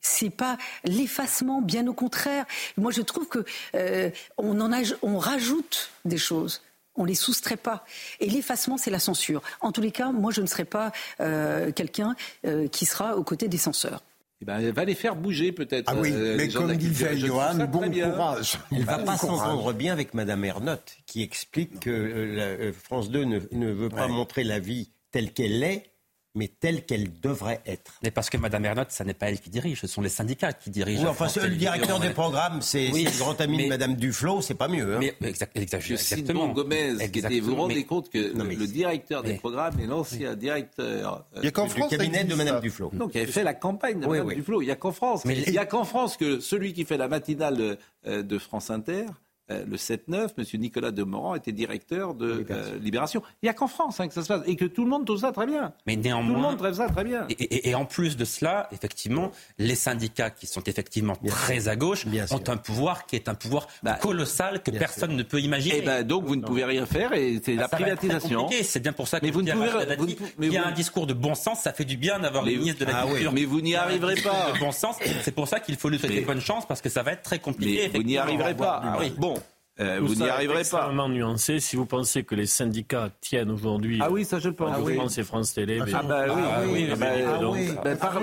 [0.02, 2.44] C'est pas l'effacement, bien au contraire.
[2.76, 3.44] Moi, je trouve que
[3.74, 6.60] euh, on en a, on rajoute des choses.
[6.96, 7.86] On les soustrait pas.
[8.20, 9.40] Et l'effacement, c'est la censure.
[9.60, 13.22] En tous les cas, moi, je ne serai pas euh, quelqu'un euh, qui sera aux
[13.24, 14.02] côtés des censeurs.
[14.42, 15.88] Eh ben, elle va les faire bouger peut-être.
[15.88, 18.58] Ah oui, euh, mais comme disait Johan, bon courage.
[18.72, 23.08] Il va pas s'entendre bien avec Madame Ernotte, qui explique que euh, la- euh, France
[23.08, 25.91] 2 ne, ne veut pas montrer la vie telle qu'elle est,
[26.34, 27.92] mais telle qu'elle devrait être.
[28.02, 30.52] Mais parce que Madame Ernotte, ça n'est pas elle qui dirige, ce sont les syndicats
[30.54, 31.00] qui dirigent.
[31.00, 33.68] Oui, la enfin, France le directeur des programmes, c'est Oui, le grand ami mais- de
[33.68, 34.96] Madame Duflo, c'est pas mieux.
[34.96, 34.98] hein.
[35.00, 36.48] Mais exact, exact- Monsieur exactement.
[36.48, 39.22] Gomez, qui était, vous vous Exactement, rendez compte que Non, le, mais le c'est- directeur
[39.22, 42.60] des programmes est l'ancien directeur euh, Il y a qu'en du France, cabinet de ça.
[42.60, 42.90] Duflo.
[42.94, 44.34] donc, qui avait fait la campagne de Oui, Madame oui.
[44.36, 44.62] Duflo.
[44.62, 45.24] Il n'y a qu'en France.
[45.24, 47.76] Mais il n'y a qu'en France que celui qui fait la matinale
[48.06, 49.04] euh, de France Inter,
[49.52, 50.60] euh, le 7-9, M.
[50.60, 53.22] Nicolas Demorand, était directeur de euh, Libération.
[53.42, 54.42] Il n'y a qu'en France hein, que ça se passe.
[54.46, 55.72] Et que tout le monde trouve ça très bien.
[55.86, 57.26] Mais Tout le néanmoins, monde trouve ça très bien.
[57.28, 61.76] Et, et- et en plus de cela, effectivement, les syndicats qui sont effectivement très à
[61.76, 62.36] gauche Bien sûr.
[62.36, 65.78] ont un pouvoir qui est un pouvoir Bah, colossal que personne ne peut imaginer.
[65.78, 68.48] Et ben donc vous ne pouvez rien faire et c'est la très privatisation.
[68.62, 70.06] C'est bien pour ça que Mais vous ne pouvez- vous
[70.38, 72.46] mais qu'il y a vous- un discours de bon sens, ça fait du bien d'avoir
[72.46, 73.32] une ministre de la Ah oui, Culture.
[73.32, 74.52] mais vous n'y arriverez pas.
[74.52, 77.02] De bon sens, c'est pour ça qu'il faut lui souhaiter bonne chance parce que ça
[77.02, 77.90] va être très compliqué.
[77.94, 78.80] Vous n'y arriverez pas.
[78.84, 78.98] Ah.
[79.18, 79.34] Bon,
[79.82, 80.60] euh, vous n'y arriverez pas.
[80.60, 81.60] extrêmement nuancé.
[81.60, 84.74] Si vous pensez que les syndicats tiennent aujourd'hui Ah oui, ça je le pense.
[84.74, 84.94] à oui.
[84.94, 87.68] France France Télé, mais- Ah bah oui, Ah oui, Ah bah, mais ah donc, oui.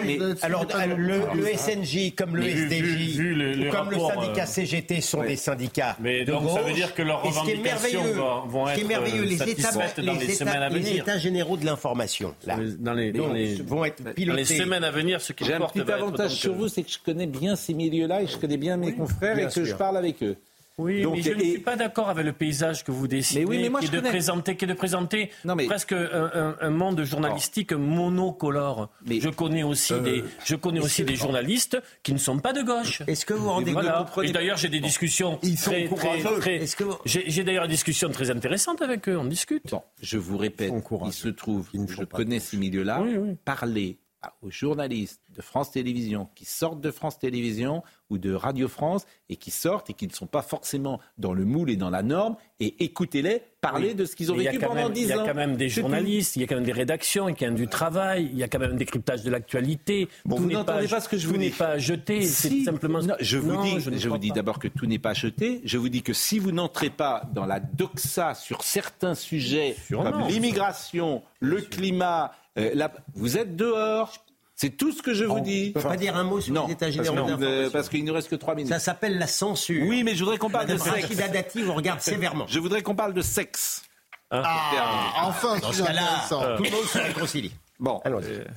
[0.06, 3.90] Mais- Alors, euh, le, le SNJ comme le SDJ vu- vu les- les ou comme
[3.90, 7.02] rapports, le syndicat euh, CGT sont des syndicats Mais de donc, ça veut dire que
[7.02, 9.26] leurs Et ce qui est revendications merveilleux- vont- vont ce qui est être, merveilleux, euh,
[9.26, 11.04] les états, satisfaites dans les semaines à les venir.
[11.04, 14.44] états généraux de l'information là, dans les, vont- les- être dans les pilotés.
[14.46, 17.00] semaines à venir, ce qui J'ai un petit avantage sur euh, vous, c'est que je
[17.04, 20.22] connais bien ces milieux-là et je connais bien mes confrères et que je parle avec
[20.24, 20.36] eux.
[20.80, 23.46] Oui, Donc, mais je ne suis pas d'accord avec le paysage que vous dessinez, Mais
[23.46, 26.56] oui, mais moi, qui, est de présenter, qui est de présenter Non, mais- presque un,
[26.62, 28.90] un- monde journalistique monocolore.
[29.06, 32.54] Mais- je connais aussi Euh, des, je connais aussi des journalistes qui ne sont pas
[32.54, 33.02] de gauche.
[33.08, 34.06] Est-ce que vous vous rendez Voilà.
[34.14, 36.40] compte Et d'ailleurs, j'ai des discussions Ils sont très, courageux.
[36.40, 39.18] très- Est-ce que vous- J'ai j'ai d'ailleurs des discussions très intéressantes avec eux.
[39.18, 39.70] On discute.
[39.72, 40.72] Bon, je vous répète,
[41.06, 43.36] il se trouve, je connais ces milieux-là, Oui, oui.
[43.44, 43.98] parler
[44.42, 49.36] aux journalistes de France Télévisions qui sortent de France Télévisions ou de Radio France et
[49.36, 52.36] qui sortent et qui ne sont pas forcément dans le moule et dans la norme
[52.60, 53.96] et écoutez-les parler Oui.
[53.96, 55.16] de ce qu'ils ont Mais vécu pendant 10 ans.
[55.16, 57.30] Il y a quand même des C'est journalistes, il y a quand même des rédactions,
[57.30, 59.30] il y a quand même du travail, il y a quand même un décryptage de
[59.30, 60.08] l'actualité.
[60.26, 61.46] Bon, Tout vous n'entendez pas ce que je vous tout dis.
[61.46, 62.64] n'est pas jeté, c'est Si.
[62.64, 63.00] simplement.
[63.02, 64.36] Non, je vous Non, dis, je vous dis pas.
[64.36, 65.62] d'abord que tout n'est pas jeté.
[65.66, 70.12] Je vous dis que si vous n'entrez pas dans la doxa sur certains sujets Sûrement.
[70.12, 74.14] comme l'immigration, le climat, euh, vous êtes dehors.
[74.56, 75.72] C'est tout ce que je vous dis.
[75.76, 77.48] On peut pas dire un mot sur Non, les états parce généraux d'information.
[77.50, 78.70] euh, parce qu'il ne reste que trois minutes.
[78.74, 79.86] Ça s'appelle la censure.
[79.88, 81.08] Oui, mais je voudrais qu'on parle de sexe.
[81.56, 82.46] Vous regarde sévèrement.
[82.48, 83.84] Je voudrais qu'on parle de sexe.
[84.32, 86.58] Ah, enfin, Dans c'est ce cas-là, intéressant.
[86.58, 87.52] tout le monde se réconcilie.
[87.80, 88.02] Bon,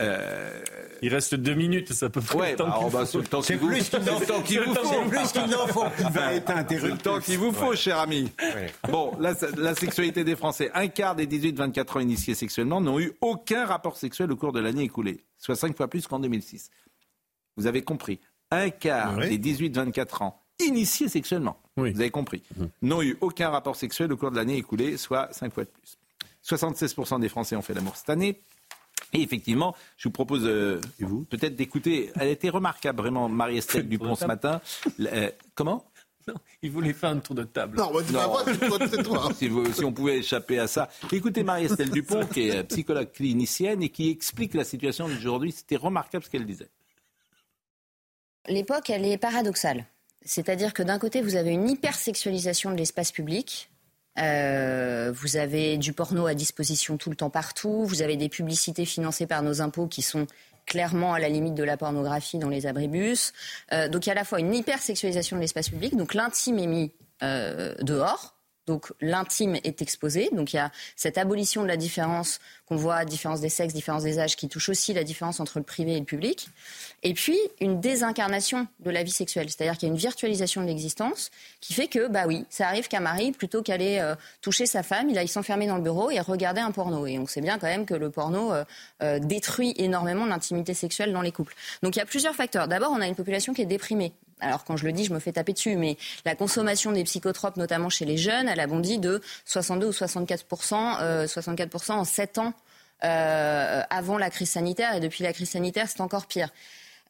[0.01, 0.63] Euh,
[1.01, 3.07] Il reste deux minutes, ça peut faire Ouais, le temps bah, qu'il va faut.
[3.07, 4.41] sur le temps C'est qu'il plus qu'il vous C'est faut.
[5.09, 5.85] plus qu'il n'en faut.
[6.01, 6.99] Il va être C'est le interrompu.
[7.03, 8.31] temps qu'il vous faut, cher ami.
[8.89, 10.71] Bon, la, la sexualité des Français.
[10.75, 14.61] Un quart des 18-24 ans initiés sexuellement n'ont eu aucun rapport sexuel au cours de
[14.61, 16.71] l'année écoulée, soit cinq fois plus qu'en 2006.
[17.57, 18.19] Vous avez compris.
[18.51, 19.39] Un quart Oui.
[19.39, 22.43] des 18-24 ans initiés sexuellement, vous avez compris,
[22.83, 25.97] n'ont eu aucun rapport sexuel au cours de l'année écoulée, soit cinq fois de plus.
[26.45, 28.41] 76% des Français ont fait l'amour cette année.
[29.13, 30.81] Et effectivement, je vous propose euh,
[31.29, 32.11] peut-être d'écouter.
[32.19, 34.61] Elle était remarquable, vraiment, Marie-Estelle Dupont ce matin.
[35.01, 35.85] Euh, comment
[36.27, 37.77] Non, il voulait faire un tour de table.
[37.77, 39.33] Non, moi, c'est pas moi, c'est toi, toi.
[39.37, 40.89] si, vous- si on pouvait échapper à ça.
[41.13, 45.53] Écoutez Marie-Estelle Dupont, qui est euh, psychologue clinicienne et qui explique la situation d'aujourd'hui.
[45.53, 46.69] C'était remarquable ce qu'elle disait.
[48.49, 49.85] L'époque, elle est paradoxale.
[50.25, 53.69] C'est-à-dire que d'un côté, vous avez une hypersexualisation de l'espace public.
[54.19, 57.85] Euh, vous avez du porno à disposition tout le temps partout.
[57.85, 60.27] Vous avez des publicités financées par nos impôts qui sont
[60.67, 63.33] clairement à la limite de la pornographie dans les abribus.
[63.73, 66.59] Euh, donc il y a à la fois une hypersexualisation de l'espace public, donc l'intime
[66.59, 66.93] est mis
[67.23, 68.37] euh, dehors.
[68.67, 70.31] Donc l'intime est exposé.
[70.33, 74.05] Donc il y a cette abolition de la différence qu'on voit, différence des sexes, différence
[74.05, 76.49] des âges, qui touche aussi la différence entre le privé et le public.
[77.03, 80.67] Et puis une désincarnation de la vie sexuelle, c'est-à-dire qu'il y a une virtualisation de
[80.67, 84.83] l'existence qui fait que, bah oui, ça arrive qu'un mari, plutôt qu'aller euh, toucher sa
[84.83, 87.07] femme, il aille s'enfermer dans le bureau et regarder un porno.
[87.07, 88.65] Et on sait bien quand même que le porno euh,
[89.03, 91.55] euh, détruit énormément l'intimité sexuelle dans les couples.
[91.83, 92.69] Donc il y a plusieurs facteurs.
[92.69, 94.13] D'abord, on a une population qui est déprimée.
[94.43, 97.57] Alors quand je le dis, je me fais taper dessus, mais la consommation des psychotropes,
[97.57, 102.39] notamment chez les jeunes, elle a bondi de 62 ou 64% euh, 64% en 7
[102.39, 102.55] ans
[103.05, 104.95] euh, avant la crise sanitaire.
[104.95, 106.51] Et depuis la crise sanitaire, c'est encore pire.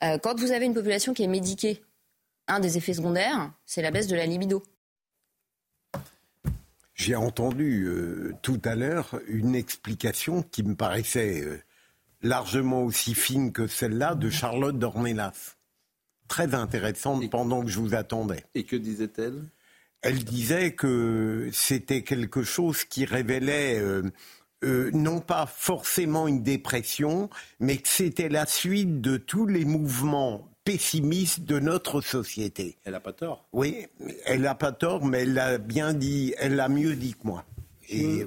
[0.02, 1.82] Euh, quand vous avez une population qui est médiquée,
[2.48, 4.62] un des effets secondaires, c'est la baisse de la libido.
[6.94, 11.62] J'ai entendu euh, tout à l'heure une explication qui me paraissait
[12.22, 15.56] largement aussi fine que celle-là de Charlotte Dornelas.
[16.32, 18.42] Très intéressante pendant que je vous attendais.
[18.54, 19.42] Et que disait-elle?
[20.00, 24.02] Elle disait que c'était quelque chose qui révélait euh,
[24.64, 27.28] euh, non pas forcément une dépression,
[27.60, 32.78] mais que c'était la suite de tous les mouvements pessimistes de notre société.
[32.86, 33.44] Elle n'a pas tort.
[33.52, 33.86] Oui,
[34.24, 37.44] elle n'a pas tort, mais elle l'a bien dit, elle l'a mieux dit que moi.
[37.90, 38.24] Et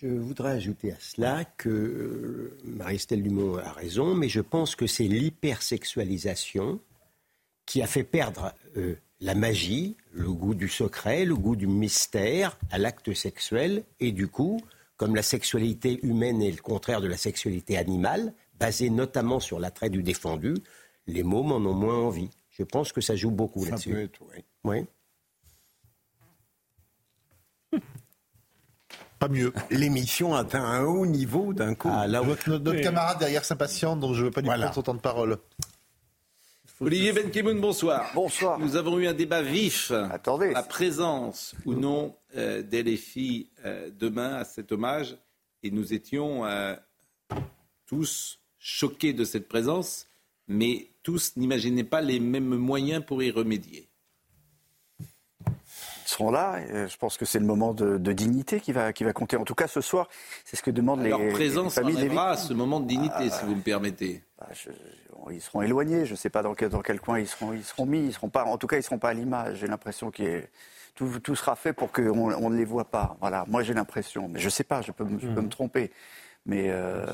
[0.00, 4.86] je voudrais ajouter à cela que euh, Marie-Estelle Dumont a raison, mais je pense que
[4.86, 6.78] c'est l'hypersexualisation
[7.70, 12.58] qui a fait perdre euh, la magie, le goût du secret, le goût du mystère
[12.72, 13.84] à l'acte sexuel.
[14.00, 14.60] Et du coup,
[14.96, 19.88] comme la sexualité humaine est le contraire de la sexualité animale, basée notamment sur l'attrait
[19.88, 20.54] du défendu,
[21.06, 22.30] les mômes en ont moins envie.
[22.50, 23.90] Je pense que ça joue beaucoup Ça là-dessus.
[23.90, 24.44] peut être, oui.
[27.72, 27.80] Oui.
[29.20, 29.52] Pas mieux.
[29.70, 31.88] L'émission atteint un haut niveau d'un coup.
[31.92, 32.82] Ah, là, notre, notre Oui.
[32.82, 34.64] camarade derrière s'impatiente, donc je ne veux pas lui Voilà.
[34.64, 35.38] prendre son temps de parole.
[36.80, 38.10] Olivier Benkemoun, bonsoir.
[38.14, 38.58] Bonsoir.
[38.58, 39.90] Nous avons eu un débat vif.
[39.90, 40.50] Attendez.
[40.52, 45.16] La présence ou non euh, d'LFI euh, demain à cet hommage.
[45.62, 46.74] Et nous étions euh,
[47.86, 50.06] tous choqués de cette présence,
[50.48, 53.86] mais tous n'imaginaient pas les mêmes moyens pour y remédier.
[55.00, 55.06] Ils
[56.16, 56.56] seront là.
[56.70, 59.36] euh, je pense que c'est le moment de, de dignité qui va, qui va compter.
[59.36, 60.08] En tout cas, ce soir,
[60.46, 62.36] c'est ce que demandent les, Leur les présence familles des victimes.
[62.36, 64.22] ce moment de dignité, Ah, si vous me permettez.
[64.38, 64.70] Bah, je-
[65.30, 66.06] ils seront éloignés.
[66.06, 67.98] Je ne sais pas dans quel, dans quel coin ils seront, ils seront mis.
[68.06, 69.58] Ils seront pas, en tout cas, ils ne seront pas à l'image.
[69.58, 70.42] J'ai l'impression que
[70.94, 73.16] tout, tout sera fait pour qu'on on ne les voit pas.
[73.20, 73.44] Voilà.
[73.48, 74.28] Moi, j'ai l'impression.
[74.28, 74.80] Mais je ne sais pas.
[74.82, 75.90] Je peux, me- je peux me tromper.
[76.46, 77.04] Mais euh,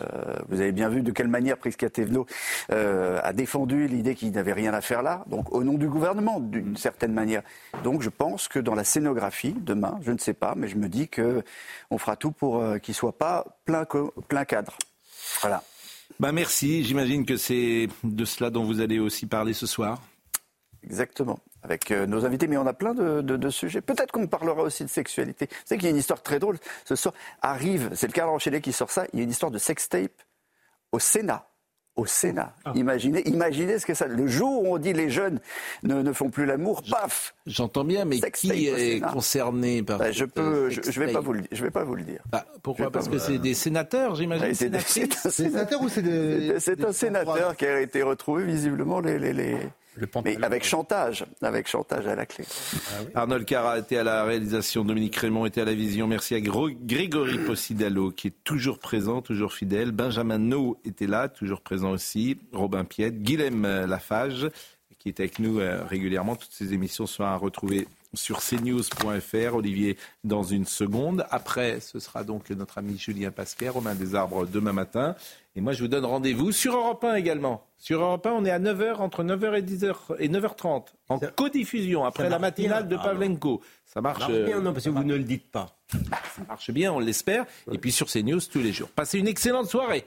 [0.48, 2.26] vous avez bien vu de quelle manière Prisca Thévenot
[2.70, 6.38] euh, a défendu l'idée qu'il n'avait rien à faire là, donc au nom du gouvernement,
[6.38, 7.42] d'une certaine manière.
[7.82, 10.88] Donc je pense que dans la scénographie, demain, je ne sais pas, mais je me
[10.88, 13.84] dis qu'on fera tout pour euh, qu'il ne soit pas plein,
[14.28, 14.78] plein cadre.
[15.40, 15.64] Voilà.
[16.18, 20.02] Bah merci, j'imagine que c'est de cela dont vous allez aussi parler ce soir.
[20.82, 21.38] Exactement.
[21.62, 23.80] Avec euh, nos invités, mais on a plein de, sujets.
[23.80, 25.46] Peut-être qu'on parlera aussi de sexualité.
[25.50, 26.58] Vous savez qu'il y a une histoire très drôle.
[26.84, 29.50] Ce soir arrive, c'est le cadre enchaîné qui sort ça, il y a une histoire
[29.50, 30.22] de sextape
[30.92, 31.48] au Sénat.
[31.96, 32.52] Au Sénat.
[32.74, 34.06] Imaginez, imaginez ce que ça.
[34.06, 35.40] Le jour où on dit les jeunes
[35.82, 40.26] ne, ne font plus l'amour, paf J'entends bien, mais qui est concerné par Bah, je
[40.26, 42.20] peux, euh, je, je vais pas vous le, je vais pas vous le dire.
[42.30, 42.90] Bah, pourquoi?
[42.90, 44.52] Parce que c'est des sénateurs, j'imagine.
[44.54, 44.74] C'est
[45.26, 49.32] un sénateur ou c'est des- C'est un sénateur qui a été retrouvé visiblement les, les,
[49.32, 49.56] les-
[50.24, 52.44] mais avec chantage, avec chantage à la clé.
[53.14, 56.06] Arnold Cara était à la réalisation, Dominique Raymond était à la vision.
[56.06, 59.92] Merci à Grégory Possidalo qui est toujours présent, toujours fidèle.
[59.92, 62.38] Benjamin No était là, toujours présent aussi.
[62.52, 64.48] Robin Piette, Guilhem Lafage
[65.06, 66.34] qui est avec nous euh, régulièrement.
[66.34, 69.54] Toutes ces émissions sont à retrouver sur cnews.fr.
[69.54, 71.26] Olivier, dans une seconde.
[71.30, 75.14] Après, ce sera donc notre ami Julien Pasquet, Romain Desarbres, demain matin.
[75.54, 77.66] Et moi, je vous donne rendez-vous sur Europe 1 également.
[77.78, 82.04] Sur Europe 1, on est à 9h, entre 9h et 10h et 9h30, en codiffusion,
[82.04, 83.62] après la matinale de Pavlenko.
[83.86, 85.78] Ça marche, Ça marche bien, non, parce que vous ne le dites pas.
[85.90, 85.98] Ça
[86.48, 87.46] marche bien, on l'espère.
[87.72, 88.88] Et puis sur CNews tous les jours.
[88.90, 90.06] Passez une excellente soirée.